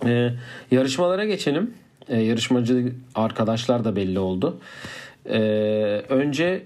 [0.05, 0.29] Ee,
[0.71, 1.73] yarışmalara geçelim.
[2.09, 4.57] Ee, yarışmacı arkadaşlar da belli oldu.
[5.25, 5.39] Ee,
[6.09, 6.63] önce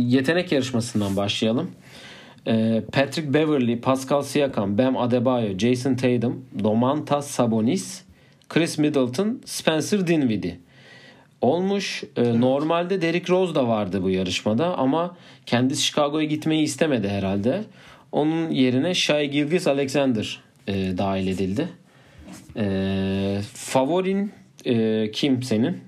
[0.00, 1.70] yetenek yarışmasından başlayalım.
[2.46, 8.02] Ee, Patrick Beverly, Pascal Siakam, Bam Adebayo, Jason Tatum, Domantas Sabonis,
[8.48, 10.58] Chris Middleton, Spencer Dinwiddie
[11.40, 12.04] olmuş.
[12.16, 17.64] Ee, Normalde Derrick Rose da vardı bu yarışmada ama kendisi Chicago'ya gitmeyi istemedi herhalde.
[18.12, 21.68] Onun yerine Shai Gilgis Alexander e, dahil edildi.
[22.56, 24.32] Ee, favorin
[24.64, 25.80] e, kim senin?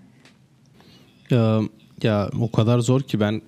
[1.30, 1.60] ya,
[2.02, 3.42] ya o kadar zor ki ben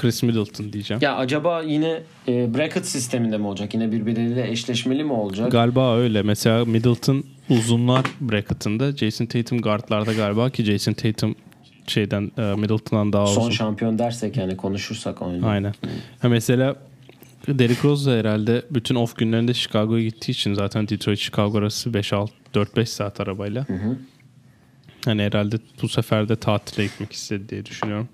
[0.00, 1.02] Chris Middleton diyeceğim.
[1.02, 3.74] Ya acaba yine e, bracket sisteminde mi olacak?
[3.74, 5.52] Yine birbirleriyle eşleşmeli mi olacak?
[5.52, 6.22] Galiba öyle.
[6.22, 8.92] Mesela Middleton uzunlar bracket'ında.
[8.96, 11.34] Jason Tatum guardlarda galiba ki Jason Tatum
[11.86, 13.50] şeyden e, Middleton'dan daha Son uzun.
[13.50, 15.46] şampiyon dersek yani konuşursak oyunu.
[15.46, 15.74] Aynen.
[16.18, 16.76] Ha mesela
[17.48, 22.28] Derrick Rose da herhalde bütün off günlerinde Chicago'ya gittiği için zaten Detroit Chicago arası 5-6
[22.54, 23.66] 4-5 saat arabayla.
[25.04, 28.08] Hani herhalde bu sefer de tatile gitmek istedi diye düşünüyorum.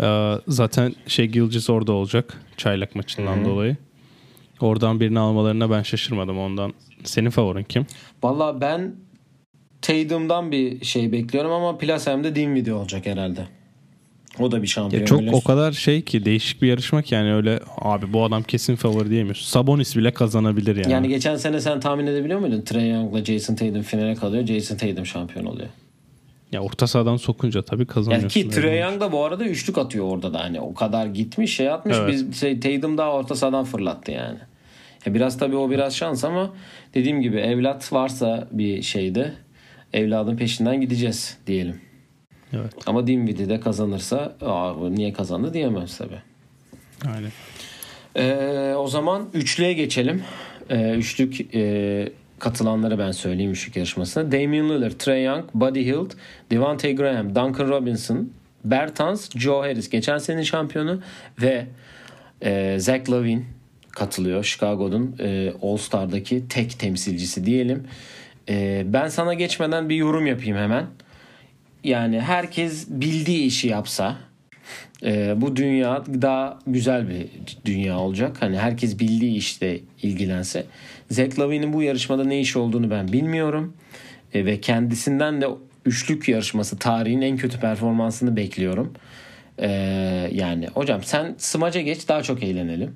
[0.00, 3.76] Ee, zaten şey Gilgis orada olacak çaylak maçından dolayı.
[4.60, 6.74] Oradan birini almalarına ben şaşırmadım ondan.
[7.04, 7.86] Senin favorin kim?
[8.22, 8.94] Valla ben
[9.82, 13.46] Tatum'dan bir şey bekliyorum ama Plasem'de Dinwiddie olacak herhalde.
[14.40, 15.00] O da bir şampiyon.
[15.00, 15.30] Ya çok öyle.
[15.32, 19.10] o kadar şey ki değişik bir yarışma ki yani öyle abi bu adam kesin favori
[19.10, 19.46] diyemiyorsun.
[19.46, 20.92] Sabonis bile kazanabilir yani.
[20.92, 22.62] Yani geçen sene sen tahmin edebiliyor muydun?
[22.62, 24.46] Trae Young'la Jason Tatum finale kalıyor.
[24.46, 25.68] Jason Tatum şampiyon oluyor.
[26.52, 28.28] Ya orta sahadan sokunca tabii Yani kazanıyorsun.
[28.28, 28.50] ki öyle.
[28.60, 30.40] Trae Young da bu arada üçlük atıyor orada da.
[30.44, 31.96] Hani o kadar gitmiş şey atmış.
[32.00, 32.08] Evet.
[32.12, 34.38] Biz şey, Tatum daha orta sahadan fırlattı yani.
[35.06, 36.54] Ya biraz tabii o biraz şans ama
[36.94, 39.32] dediğim gibi evlat varsa bir şeyde
[39.92, 41.80] evladın peşinden gideceğiz diyelim.
[42.52, 42.72] Evet.
[42.86, 46.20] Ama Dinwiddie de kazanırsa Aa, niye kazandı diyemez tabii.
[47.14, 47.30] Aynen.
[48.16, 50.22] Ee, o zaman üçlüye geçelim.
[50.70, 54.32] Ee, üçlük e, katılanları ben söyleyeyim üçlük yarışmasına.
[54.32, 56.10] Damian Lillard, Trae Young, Buddy Hield,
[56.50, 58.30] Devante Graham, Duncan Robinson,
[58.64, 61.00] Bertans, Joe Harris geçen senenin şampiyonu
[61.42, 61.66] ve
[62.42, 63.42] e, Zach Lavine
[63.90, 64.44] katılıyor.
[64.44, 67.86] Chicago'nun e, All Star'daki tek temsilcisi diyelim.
[68.48, 70.86] E, ben sana geçmeden bir yorum yapayım hemen.
[71.84, 74.16] Yani herkes bildiği işi yapsa
[75.02, 77.26] ee, bu dünya daha güzel bir
[77.64, 78.36] dünya olacak.
[78.40, 80.66] Hani herkes bildiği işte ilgilense.
[81.10, 83.74] Zach Lavine'in bu yarışmada ne iş olduğunu ben bilmiyorum.
[84.34, 85.46] Ee, ve kendisinden de
[85.86, 88.92] üçlük yarışması tarihin en kötü performansını bekliyorum.
[89.58, 89.68] Ee,
[90.32, 92.94] yani hocam sen smaca geç daha çok eğlenelim.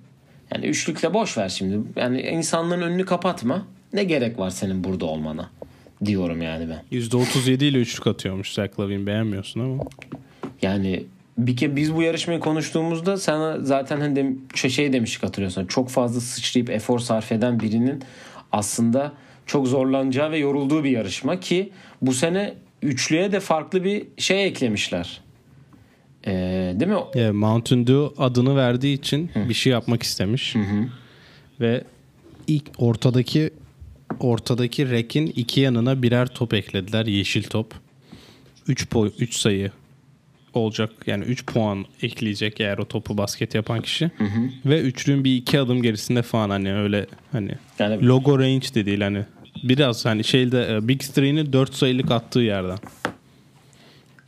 [0.55, 1.79] Yani üçlükle boş ver şimdi.
[1.97, 3.67] Yani insanların önünü kapatma.
[3.93, 5.51] Ne gerek var senin burada olmana
[6.05, 6.99] diyorum yani ben.
[6.99, 9.85] %37 ile üçlük atıyormuş Zach Lavine beğenmiyorsun ama.
[10.63, 11.05] Yani
[11.47, 15.89] bir ke biz bu yarışmayı konuştuğumuzda sana zaten hani dem- şey- şey demiştik hatırlıyorsan çok
[15.89, 18.03] fazla sıçrayıp efor sarf eden birinin
[18.53, 19.13] aslında
[19.47, 21.73] çok zorlanacağı ve yorulduğu bir yarışma ki
[22.03, 25.21] bu sene üçlüye de farklı bir şey eklemişler.
[26.27, 26.99] Ee, değil mi?
[27.15, 30.57] Ya Mountain Dew adını verdiği için bir şey yapmak istemiş.
[31.61, 31.85] Ve
[32.47, 33.51] ilk ortadaki
[34.21, 37.07] ortadaki rekin iki yanına birer top eklediler.
[37.07, 37.75] Yeşil top.
[38.69, 39.71] 3 po 3 sayı
[40.55, 40.91] olacak.
[41.07, 44.11] Yani 3 puan ekleyecek eğer o topu basket yapan kişi.
[44.67, 49.01] Ve üçlüğün bir iki adım gerisinde falan hani öyle hani Yani logo range de değil
[49.01, 49.25] hani
[49.63, 52.79] biraz hani şeyde e, Big Three'nin 4 sayılık attığı yerden.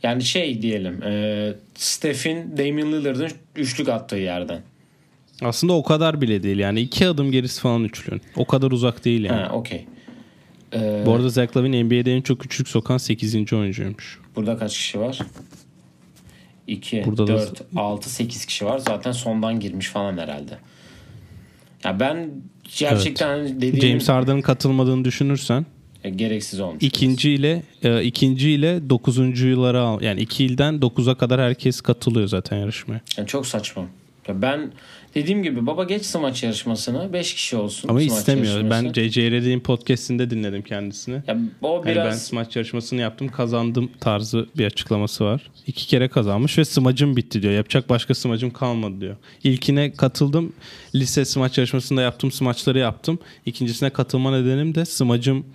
[0.03, 1.03] yani şey diyelim.
[1.03, 4.61] E, Steph'in Damian Lillard'ın üçlük attığı yerden.
[5.41, 8.21] Aslında o kadar bile değil yani iki adım gerisi falan üçlüğün.
[8.35, 9.41] O kadar uzak değil yani.
[9.41, 9.85] Ha, okey.
[10.73, 13.53] Ee, Bu arada Zach Lavine NBA'de en çok üçlük sokan 8.
[13.53, 14.19] oyuncuymuş.
[14.35, 15.19] Burada kaç kişi var?
[16.67, 18.77] 2, Burada da- 4, 6, 8 kişi var.
[18.77, 20.57] Zaten sondan girmiş falan herhalde.
[21.83, 22.29] Ya ben
[22.79, 25.65] gerçekten hani dediğim James Harden'ın katılmadığını düşünürsen
[26.03, 26.83] E, gereksiz olmuş.
[26.83, 32.57] ikinci ile e, ikinci ile dokuzunculara al yani iki ilden dokuza kadar herkes katılıyor zaten
[32.57, 33.01] yarışmaya.
[33.17, 33.85] Yani çok saçma.
[34.27, 34.71] Ya ben
[35.15, 37.89] dediğim gibi baba geç smaç yarışmasına 5 kişi olsun.
[37.89, 38.69] Ama istemiyor.
[38.69, 41.23] Ben JJ Redick'in podcast'inde dinledim kendisini.
[41.27, 45.51] ya o Hani ben biraz smaç yarışmasını yaptım kazandım tarzı bir açıklaması var.
[45.67, 47.53] İki kere kazanmış ve smacım bitti diyor.
[47.53, 49.15] Yapacak başka smacım kalmadı diyor.
[49.43, 50.53] İlkine katıldım.
[50.95, 53.19] Lise smaç yarışmasında yaptım smaçları yaptım.
[53.45, 55.45] İkincisine katılma nedenim de smacım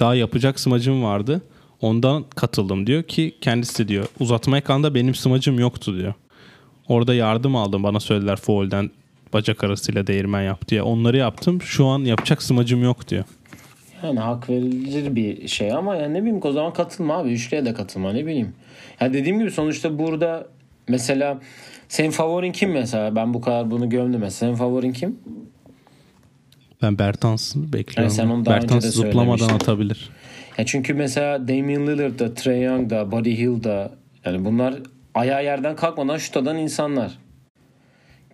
[0.00, 1.42] daha yapacak smacım vardı.
[1.80, 6.14] Ondan katıldım diyor ki kendisi diyor uzatma ekranda benim smacım yoktu diyor.
[6.88, 8.90] Orada yardım aldım bana söylediler foul'den
[9.32, 10.82] bacak arasıyla değirmen yap diye.
[10.82, 11.62] Onları yaptım.
[11.62, 13.24] Şu an yapacak smacım yok diyor.
[14.02, 17.32] Yani hak verilir bir şey ama yani ne bileyim o zaman katılma abi.
[17.32, 18.52] Üçlüye de katılma ne bileyim.
[19.00, 20.46] Ya dediğim gibi sonuçta burada
[20.88, 21.40] mesela
[21.88, 23.16] senin favorin kim mesela?
[23.16, 24.30] Ben bu kadar bunu gömdüm mesela.
[24.30, 25.18] Senin favorin kim?
[26.82, 28.02] Ben Bertans'ı bekliyorum.
[28.02, 30.10] Yani sen onu daha önce Bertans de zıplamadan atabilir.
[30.58, 33.90] Ya çünkü mesela Damian Lillard da, Trae Young da, Buddy Hield da
[34.24, 34.74] yani bunlar
[35.14, 37.18] ayağı yerden kalkmadan şut atan insanlar.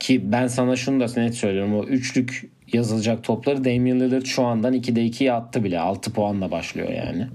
[0.01, 1.75] Ki ben sana şunu da net söylüyorum.
[1.75, 5.81] O üçlük yazılacak topları Damian Lillard şu andan 2'de 2'ye attı bile.
[5.81, 7.27] 6 puanla başlıyor yani.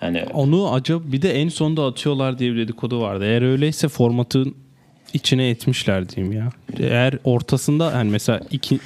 [0.00, 3.24] Hani Onu acaba bir de en sonda atıyorlar diye bir dedikodu vardı.
[3.24, 4.54] Eğer öyleyse formatın
[5.12, 6.50] içine etmişler diyeyim ya.
[6.78, 8.78] Eğer ortasında yani mesela iki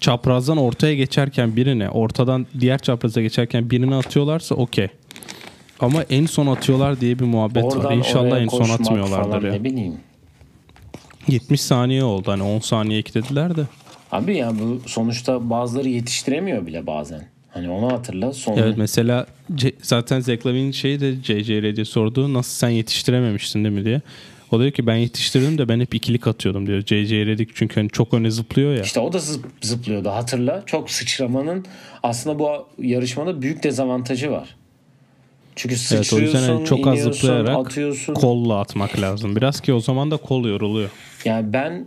[0.00, 4.88] çaprazdan ortaya geçerken birine, ortadan diğer çapraza geçerken birini atıyorlarsa okey.
[5.80, 7.76] Ama en son atıyorlar diye bir muhabbet var.
[7.76, 9.52] oradan İnşallah oraya en son atmıyorlardır ya.
[9.52, 9.94] Ne bileyim.
[11.28, 13.62] 70 saniye oldu hani 10 saniye eklediler de.
[14.12, 17.28] Abi ya bu sonuçta bazıları yetiştiremiyor bile bazen.
[17.50, 18.32] Hani onu hatırla.
[18.32, 22.34] Son Evet mesela C- zaten Zach Lavin'in şeyi de JJ Reddy'e sordu.
[22.34, 24.00] Nasıl sen yetiştirememiştin değil mi diye.
[24.50, 26.80] O diyor ki ben yetiştirdim de ben hep ikilik atıyordum diyor.
[26.80, 28.82] JJ Redick çünkü hani çok öne zıplıyor ya.
[28.82, 30.62] İşte o da zıp- zıplıyordu hatırla.
[30.66, 31.64] Çok sıçramanın
[32.02, 34.56] aslında bu yarışmada büyük dezavantajı var.
[35.56, 38.14] Çünkü Evet o sıçrıyorsun, yüzden hani çok az zıplayarak atıyorsun.
[38.14, 39.36] kolla atmak lazım.
[39.36, 40.90] Biraz ki o zaman da kol yoruluyor.
[41.24, 41.86] Yani ben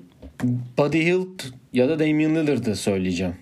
[0.77, 1.39] Buddy Hield
[1.73, 3.35] ya da Damian Lillard'ı söyleyeceğim.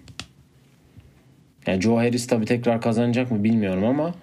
[1.67, 4.15] Yani Joe Harris tabii tekrar kazanacak mı bilmiyorum ama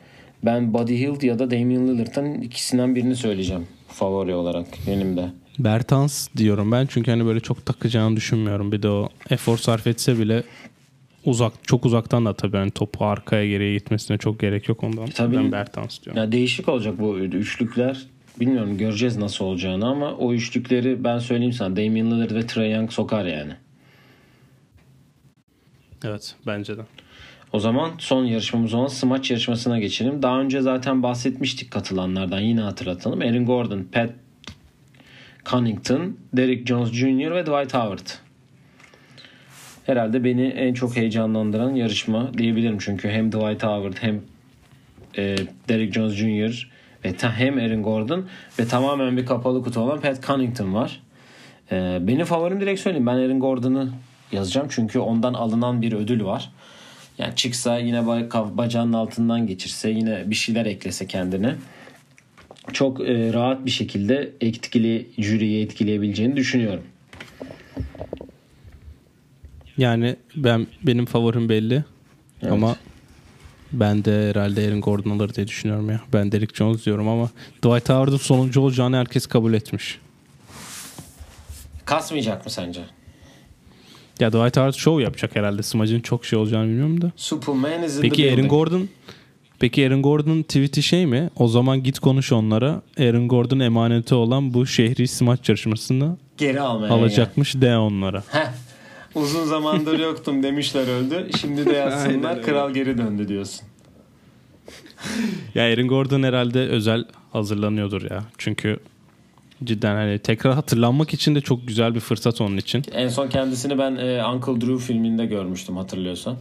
[0.45, 5.25] ben Buddy Hield ya da Damian Lillard'ın ikisinden birini söyleyeceğim favori olarak önümde.
[5.59, 8.73] Bertans diyorum ben çünkü hani böyle çok takacağını düşünmüyorum.
[8.73, 10.43] Bir de o efor sarf etse bile
[11.25, 15.07] uzak çok uzaktan da tabii hani topu arkaya geriye gitmesine çok gerek yok ondan.
[15.07, 15.37] Tabii.
[15.37, 16.23] Ben Bertans diyorum.
[16.23, 18.07] Ya değişik olacak bu üçlükler.
[18.41, 22.93] Bilmiyorum göreceğiz nasıl olacağını ama o üçlükleri ben söyleyeyim sana Damian Lillard ve Trae Young
[22.93, 23.53] sokar yani.
[26.05, 26.83] Evet bence de.
[27.53, 30.23] O zaman son yarışmamız olan smaç yarışmasına geçelim.
[30.23, 33.21] Daha önce zaten bahsetmiştik katılanlardan yine hatırlatalım.
[33.21, 34.11] Aaron Gordon, Pat
[35.47, 37.31] Connington, Derrick Jones Jr.
[37.31, 38.09] ve Dwight Howard.
[39.87, 42.79] Herhalde beni en çok heyecanlandıran yarışma diyebilirim.
[42.79, 44.21] Çünkü hem Dwight Howard hem
[45.19, 45.37] e,
[45.69, 46.71] Derrick Jones Jr.
[47.05, 48.27] ve hem Aaron Gordon
[48.59, 51.01] ve tamamen bir kapalı kutu olan Pat Connington var.
[51.73, 53.07] E, benim favorim direkt söyleyeyim.
[53.07, 53.91] Ben Aaron Gordon'ı
[54.33, 54.67] yazacağım.
[54.71, 56.51] Çünkü ondan alınan bir ödül var.
[57.19, 61.55] Yani çıksa yine ba- bacağının altından geçirse yine bir şeyler eklese kendine
[62.73, 66.83] çok e, rahat bir şekilde etkili jüriyi etkileyebileceğini düşünüyorum.
[69.77, 71.85] Yani ben benim favorim belli
[72.43, 72.53] Evet.
[72.53, 72.77] ama
[73.73, 76.01] ben de herhalde Aaron Gordon alır diye düşünüyorum ya.
[76.13, 79.99] Ben Derrick Jones diyorum ama Dwight Howard'ın sonuncu olacağını herkes kabul etmiş.
[81.85, 82.81] Kasmayacak mı sence?
[84.21, 85.63] Ya Dwight Howard show yapacak herhalde.
[85.63, 87.13] Smacın çok şey olacağını bilmiyorum da.
[87.17, 88.51] Superman is in the Peki Aaron building.
[88.51, 88.89] Gordon
[89.59, 91.31] Peki Aaron Gordon'un tweet'i şey mi?
[91.37, 92.83] O zaman git konuş onlara.
[92.99, 98.23] Aaron Gordon emaneti olan bu şehri smaç yarışmasını Geri almaya alacakmış de onlara.
[98.29, 98.47] Heh.
[99.15, 101.31] Uzun zamandır yoktum demişler öldü.
[101.41, 103.67] Şimdi de yazsınlar kral geri döndü diyorsun.
[105.55, 108.25] Ya Aaron Gordon herhalde özel hazırlanıyordur ya.
[108.39, 108.79] Çünkü
[109.65, 112.83] cidden hani tekrar hatırlanmak için de çok güzel bir fırsat onun için.
[112.93, 116.37] En son kendisini ben e, Uncle Drew filminde görmüştüm hatırlıyorsan.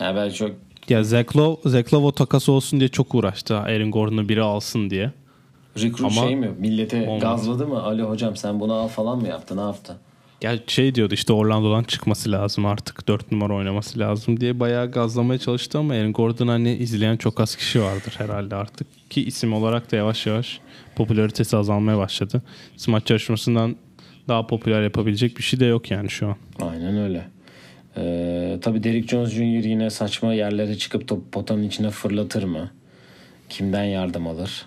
[0.00, 0.50] Yani ben çok
[0.88, 3.56] Ya Zach Lowe, Zach Lowe o takası olsun diye çok uğraştı.
[3.56, 5.10] Aaron Gordon'u biri alsın diye.
[5.76, 6.50] recruit Ama şey mi?
[6.58, 7.20] Millete olmadı.
[7.24, 7.82] gazladı mı?
[7.82, 9.56] Ali hocam sen bunu al falan mı yaptı?
[9.56, 9.96] Ne yaptı?
[10.42, 15.38] Ya şey diyordu işte Orlando'dan çıkması lazım artık 4 numara oynaması lazım diye bayağı gazlamaya
[15.38, 19.92] çalıştı ama Aaron Gordon hani izleyen çok az kişi vardır herhalde artık ki isim olarak
[19.92, 20.60] da yavaş yavaş
[20.96, 22.42] popülaritesi azalmaya başladı.
[22.76, 23.76] Smaç yarışmasından
[24.28, 26.36] daha popüler yapabilecek bir şey de yok yani şu an.
[26.60, 27.24] Aynen öyle.
[27.96, 29.64] Ee, tabii Derrick Jones Jr.
[29.68, 32.70] yine saçma yerlere çıkıp top potanın içine fırlatır mı?
[33.48, 34.66] Kimden yardım alır?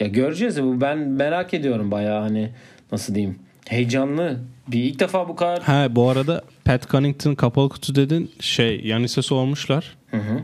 [0.00, 2.50] Ya göreceğiz ya bu ben merak ediyorum bayağı hani
[2.92, 4.40] nasıl diyeyim heyecanlı.
[4.72, 9.22] Bir ilk defa bu kadar Ha bu arada Pat Connington kapalı kutu dedin şey Yanis'e
[9.22, 9.96] sormuşlar.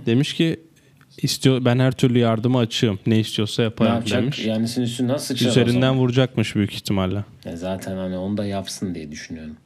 [0.06, 0.60] Demiş ki
[1.22, 2.98] istiyor ben her türlü yardıma açığım.
[3.06, 4.22] Ne istiyorsa ne yaparım yapacak?
[4.22, 4.38] demiş.
[4.38, 7.24] Yani üstüne nasıl sıçrar Üzerinden vuracakmış büyük ihtimalle.
[7.44, 9.56] Ya zaten hani onu da yapsın diye düşünüyorum.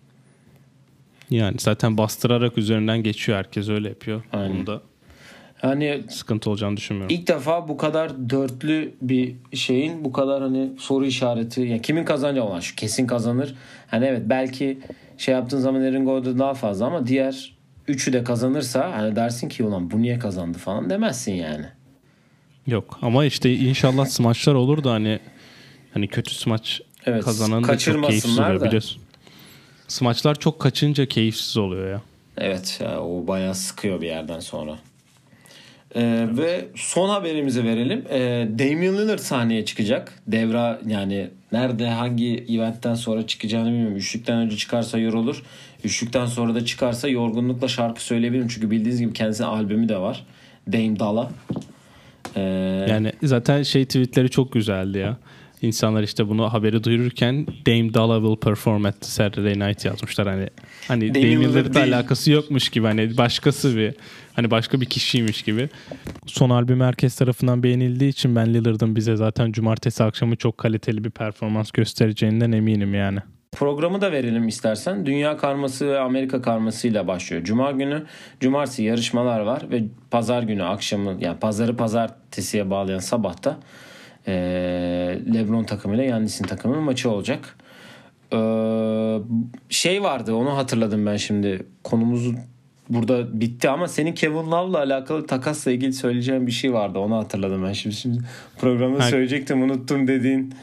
[1.31, 4.23] Yani zaten bastırarak üzerinden geçiyor herkes öyle yapıyor.
[4.33, 4.59] Aynen.
[4.59, 4.83] Bunda
[5.61, 7.17] Hani sıkıntı olacağını düşünmüyorum.
[7.17, 12.45] ilk defa bu kadar dörtlü bir şeyin bu kadar hani soru işareti yani kimin kazanacağı
[12.45, 13.55] olan şu kesin kazanır.
[13.87, 14.79] Hani evet belki
[15.19, 17.55] şey yaptığın zaman Aaron Gordon daha fazla ama diğer
[17.89, 21.67] üçü de kazanırsa hani dersin ki ulan bu niye kazandı falan demezsin yani.
[22.67, 25.21] Yok ama işte inşallah smaçlar olur da hani
[25.95, 28.65] hani kötü smaç Evet, kazanan da çok keyifsiz oluyor da.
[28.65, 29.03] biliyorsun.
[29.89, 32.03] Smaçlar çok kaçınca keyifsiz oluyor ya.
[32.39, 34.79] Evet ya, o bayağı sıkıyor bir yerden sonra.
[35.95, 38.05] Ee, ve son haberimizi verelim.
[38.11, 40.13] Ee, Damian Lillard sahneye çıkacak.
[40.27, 43.97] Devra yani nerede hangi eventten sonra çıkacağını bilmiyorum.
[43.97, 45.43] Üçlükten önce çıkarsa yorulur.
[45.85, 48.49] Üçlükten sonra da çıkarsa yorgunlukla şarkı söyleyebilirim.
[48.49, 50.25] Çünkü bildiğiniz gibi kendisinin albümü de var.
[50.73, 51.31] Dame Dalla.
[52.37, 52.41] Ee,
[52.89, 55.17] Yani zaten şey tweetleri çok güzeldi ya.
[55.63, 60.49] İnsanlar işte bunu haberi duyururken Dame Dalla will perform at Saturday Night yazmışlar hani
[60.89, 63.95] hani Dame Lillard Lillard'la alakası yokmuş gibi hani başkası bir
[64.41, 65.69] hani başka bir kişiymiş gibi.
[66.27, 71.11] Son albüm herkes tarafından beğenildiği için ben Lillard'ın bize zaten cumartesi akşamı çok kaliteli bir
[71.11, 73.19] performans göstereceğinden eminim yani.
[73.53, 75.07] Programı da verelim istersen.
[75.07, 77.45] Dünya karması ve Amerika karmasıyla başlıyor.
[77.45, 78.03] Cuma günü,
[78.41, 83.59] cumartesi yarışmalar var ve pazar günü akşamı yani pazarı pazartesiye bağlayan sabahta
[84.27, 84.35] eee
[85.35, 87.57] LeBron takımıyla Yannis'in takımının maçı olacak.
[88.33, 89.19] Eee,
[89.69, 91.67] şey vardı onu hatırladım ben şimdi.
[91.85, 92.35] Konumuz
[92.91, 96.99] burada bitti ama senin Kevin Love'la alakalı takasla ilgili söyleyeceğim bir şey vardı.
[96.99, 97.95] Onu hatırladım ben şimdi.
[97.97, 98.19] Şimdi
[98.59, 99.09] programda Ha.
[99.09, 100.55] söyleyecektim unuttum dediğin.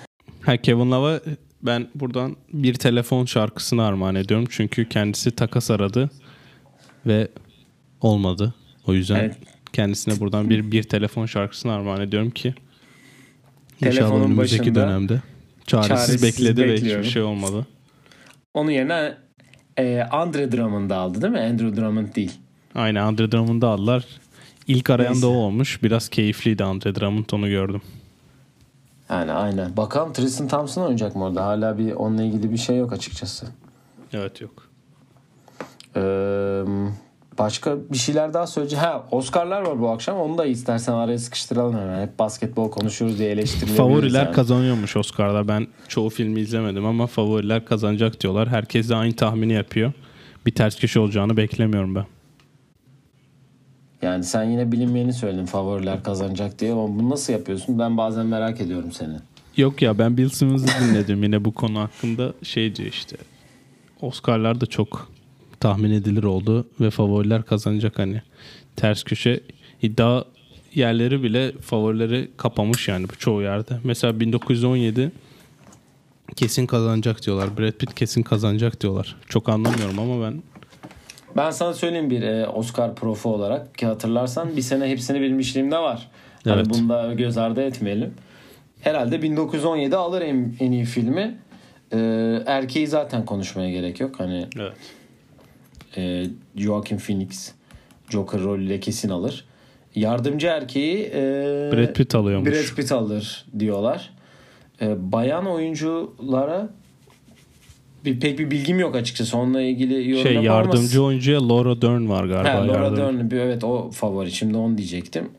[0.42, 1.20] Ha Kevin Love'a
[1.62, 4.46] ben buradan bir telefon şarkısını armağan ediyorum.
[4.50, 6.10] Çünkü kendisi takas aradı
[7.06, 7.28] ve
[8.02, 8.54] olmadı.
[8.88, 9.36] O yüzden Evet.
[9.74, 12.54] kendisine buradan bir bir telefon şarkısını armağan ediyorum ki
[13.80, 15.22] Telefonun inşallah önümüzdeki dönemde
[15.68, 17.02] çaresiz, çaresiz bekledi ve bekliyorum.
[17.04, 17.68] hiçbir şey olmadı.
[18.54, 19.14] Onun yerine
[19.78, 21.40] e, Andre Drummond'ı aldı değil mi?
[21.40, 22.32] Andrew Drummond değil.
[22.76, 24.06] Aynen Andre Drummond'u aldılar.
[24.68, 25.22] İlk arayan Neyse.
[25.22, 25.84] da o olmuş.
[25.84, 27.82] Biraz keyifliydi Andre Drummond onu gördüm.
[29.10, 29.78] Yani aynen.
[29.78, 31.46] Bakalım Tristan Thompson oynayacak mı orada?
[31.46, 33.48] Hala bir onunla ilgili bir şey yok açıkçası.
[34.14, 34.68] Evet yok.
[35.96, 36.00] Ee,
[37.38, 38.86] başka bir şeyler daha söyleyeceğim.
[38.86, 40.18] Ha Oscar'lar var bu akşam.
[40.18, 42.02] Onu da istersen araya sıkıştıralım hemen.
[42.02, 43.78] Hep basketbol konuşuyoruz diye eleştirilebiliriz.
[43.78, 44.36] Favoriler yani.
[44.36, 45.48] kazanıyormuş Oscar'da.
[45.48, 48.48] Ben çoğu filmi izlemedim ama favoriler kazanacak diyorlar.
[48.48, 49.92] Herkes de aynı tahmini yapıyor.
[50.46, 52.06] Bir ters köşe olacağını beklemiyorum ben.
[54.02, 56.72] Yani sen yine bilinmeyeni söyledin favoriler kazanacak diye.
[56.72, 57.80] Ama bunu nasıl yapıyorsun?
[57.80, 59.16] Ben bazen merak ediyorum seni.
[59.58, 62.34] Yok ya ben Bill Simmons'ı dinledim yine bu konu hakkında.
[62.44, 63.18] Şey diyor işte.
[64.02, 65.10] Oscar'lar da çok
[65.60, 68.22] tahmin edilir oldu ve favoriler kazanacak hani.
[68.76, 69.40] Ters köşe
[69.82, 70.24] iddia
[70.76, 73.80] yerleri bile favorileri kapamış yani çoğu yerde.
[73.84, 75.12] Mesela 1917
[76.36, 77.58] kesin kazanacak diyorlar.
[77.58, 79.16] Brad Pitt kesin kazanacak diyorlar.
[79.30, 80.42] Çok anlamıyorum ama ben
[81.38, 86.08] Ben sana söyleyeyim bir e, Oscar profu olarak ki hatırlarsan bir sene hepsini bilmişliğimde var.
[86.44, 86.66] Hani Evet.
[86.70, 88.14] bunu da göz ardı etmeyelim.
[88.82, 91.38] Herhalde 1917 alır en, en iyi filmi.
[91.94, 91.98] E,
[92.46, 94.20] erkeği zaten konuşmaya gerek yok.
[94.20, 94.74] Hani evet.
[95.98, 97.52] E, Joaquin Phoenix
[98.10, 99.46] Joker rolüyle kesin alır.
[99.96, 101.22] Yardımcı erkeği e,
[101.74, 102.50] Brad Pitt alıyormuş.
[102.50, 104.14] Brad Pitt alır diyorlar.
[104.82, 106.70] E, bayan oyunculara
[108.06, 109.38] bir pek bir bilgim yok açıkçası.
[109.38, 112.54] Onunla ilgili yorum Şey yardımcı oyuncuya Laura Dern var galiba.
[112.54, 114.32] Ha, Laura Dern bir evet o favori.
[114.32, 115.30] Şimdi onu diyecektim.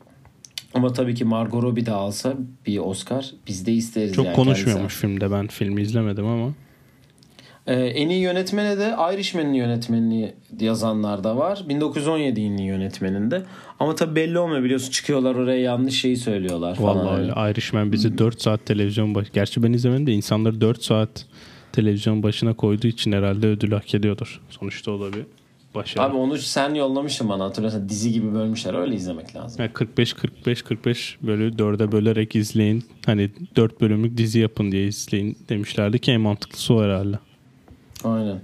[0.73, 2.33] Ama tabii ki Margot Robbie de alsa
[2.67, 4.13] bir Oscar biz de isteriz.
[4.13, 5.19] Çok yani konuşmuyormuş kendisi.
[5.19, 5.31] filmde.
[5.31, 6.53] Ben filmi izlemedim ama.
[7.69, 11.63] Ee, en iyi yönetmene de Irishman'ın yönetmenini yazanlar da var.
[11.69, 13.43] 1917 en iyi yönetmeninde.
[13.79, 14.91] Ama tabii belli olmuyor biliyorsun.
[14.91, 16.97] Çıkıyorlar oraya yanlış şeyi söylüyorlar falan.
[16.97, 17.21] Vallahi Hani.
[17.21, 17.51] öyle.
[17.51, 19.31] Irishman bizi 4 saat televizyon başı.
[19.33, 21.25] Gerçi ben izlemedim de insanları 4 saat
[21.71, 24.41] televizyon başına koyduğu için herhalde ödül hak ediyordur.
[24.49, 25.23] Sonuçta o da bir
[25.75, 26.03] başarı.
[26.03, 27.89] Abi onu sen yollamıştın bana hatırlıyorsan.
[27.89, 28.73] Dizi gibi bölmüşler.
[28.73, 29.61] Öyle izlemek lazım.
[29.61, 32.83] Yani 45 45 45 bölü 4'e bölerek izleyin.
[33.05, 37.19] Hani 4 bölümlük dizi yapın diye izleyin demişlerdi ki en mantıklısı o herhalde.
[38.03, 38.41] Aynen.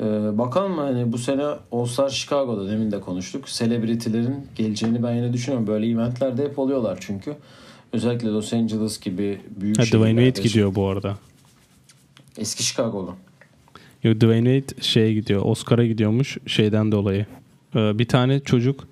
[0.00, 3.46] Ee, bakalım hani bu sene All Star Chicago'da demin de konuştuk.
[3.46, 5.66] Celebrity'lerin geleceğini ben yine düşünüyorum.
[5.66, 7.36] Böyle eventlerde hep oluyorlar çünkü.
[7.92, 10.26] Özellikle Los Angeles gibi büyük Ha, Dwayne şehirlerde.
[10.32, 11.18] Wade gidiyor bu arada.
[12.38, 13.14] Eski Chicago'lu.
[14.04, 15.42] Yok Dwayne Wade şeye gidiyor.
[15.44, 17.26] Oscar'a gidiyormuş şeyden dolayı.
[17.76, 18.88] Ee, bir tane çocuk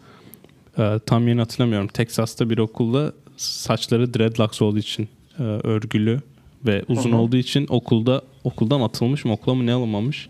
[0.78, 1.88] e, tam yeni hatırlamıyorum.
[1.88, 6.20] Texas'ta bir okulda saçları dreadlocks olduğu için e, örgülü
[6.66, 7.18] ve uzun Hı hı.
[7.18, 10.28] olduğu için okulda okuldan atılmış mı okula mı ne alınmamış.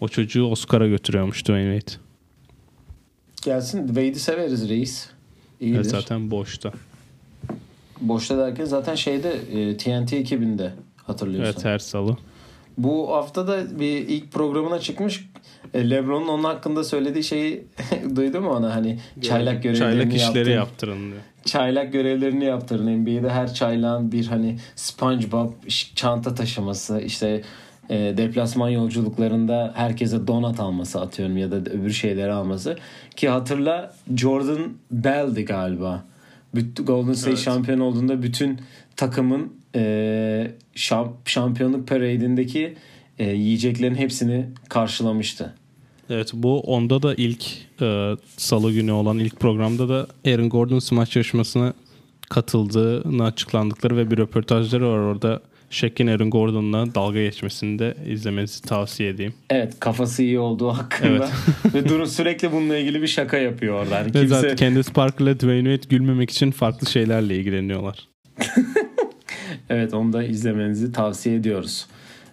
[0.00, 2.00] O çocuğu Oscar'a götürüyormuş Dwayne Wade.
[3.44, 5.08] Gelsin Wade'i severiz reis.
[5.60, 5.76] İyidir.
[5.76, 6.72] Evet, zaten boşta.
[8.00, 11.52] Boşta derken zaten şeyde e, TNT ekibinde hatırlıyorsun.
[11.52, 12.16] Evet her salı.
[12.78, 15.30] Bu hafta da bir ilk programına çıkmış.
[15.74, 17.64] E, Lebron'un onun hakkında söylediği şeyi
[18.16, 20.52] duydun mu ona hani çaylak görevlerini Çaylak işleri yaptım.
[20.54, 21.22] yaptırın diyor.
[21.44, 22.96] çaylak görevlerini yaptırın.
[23.02, 25.52] NBA'de her çaylağın bir hani SpongeBob
[25.94, 27.42] çanta taşıması işte
[27.90, 32.76] e, deplasman yolculuklarında herkese donat alması atıyorum ya da öbür şeyleri alması.
[33.16, 36.04] Ki hatırla Jordan Bell'di galiba.
[36.54, 37.40] Bütün Golden State Evet.
[37.40, 38.60] şampiyon olduğunda bütün
[38.96, 42.74] takımın e, şamp- şampiyonluk parade'indeki
[43.18, 45.54] e, yiyeceklerin hepsini karşılamıştı.
[46.10, 47.44] Evet bu onda da ilk
[47.82, 51.72] e, salı günü olan ilk programda da Aaron Gordon smaç yarışmasına
[52.30, 55.40] katıldığını açıklandıkları ve bir röportajları var orada.
[55.70, 59.34] Shaq'in Aaron Gordon'la dalga geçmesini de izlemenizi tavsiye edeyim.
[59.50, 61.28] Evet kafası iyi olduğu hakkında.
[61.74, 63.94] Ve Duru sürekli bununla ilgili bir şaka yapıyor orada.
[63.94, 64.26] Yani kimse...
[64.26, 68.08] zaten Candace Parker ile Dwayne Wade gülmemek için farklı şeylerle ilgileniyorlar.
[69.70, 71.86] Evet onu da izlemenizi tavsiye ediyoruz.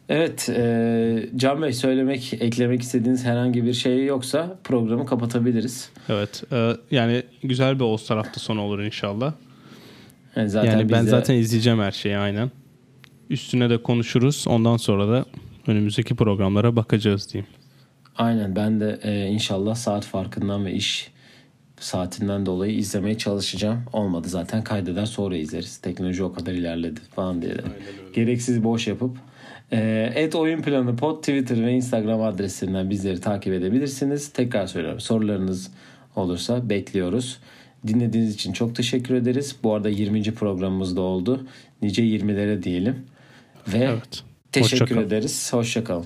[0.09, 5.89] Evet e, Can Bey söylemek, eklemek istediğiniz herhangi bir şey yoksa programı kapatabiliriz.
[6.09, 9.33] Evet e, yani güzel bir All-Star hafta sonu olur inşallah.
[10.35, 12.51] Yani, zaten yani ben de- zaten izleyeceğim her şeyi aynen.
[13.29, 14.45] Üstüne de konuşuruz.
[14.47, 15.25] Ondan sonra da
[15.67, 17.47] önümüzdeki programlara bakacağız diyeyim.
[18.17, 21.11] Aynen ben de e, inşallah saat farkından ve iş
[21.79, 23.83] saatinden dolayı izlemeye çalışacağım.
[23.93, 25.77] Olmadı zaten kaydeder sonra izleriz.
[25.77, 27.55] Teknoloji o kadar ilerledi falan diye.
[28.13, 29.17] Gereksiz boş yapıp
[29.71, 34.29] e, et oyun planı pod Twitter ve Instagram adreslerinden bizleri takip edebilirsiniz.
[34.29, 35.71] Tekrar söylüyorum sorularınız
[36.15, 37.39] olursa bekliyoruz.
[37.87, 39.55] Dinlediğiniz için çok teşekkür ederiz.
[39.63, 40.23] Bu arada 20.
[40.23, 41.47] programımız da oldu.
[41.81, 43.05] Nice 20'lere diyelim.
[43.67, 44.23] Ve Evet.
[44.51, 45.53] teşekkür Hoşça ederiz.
[45.53, 46.05] Hoşçakalın.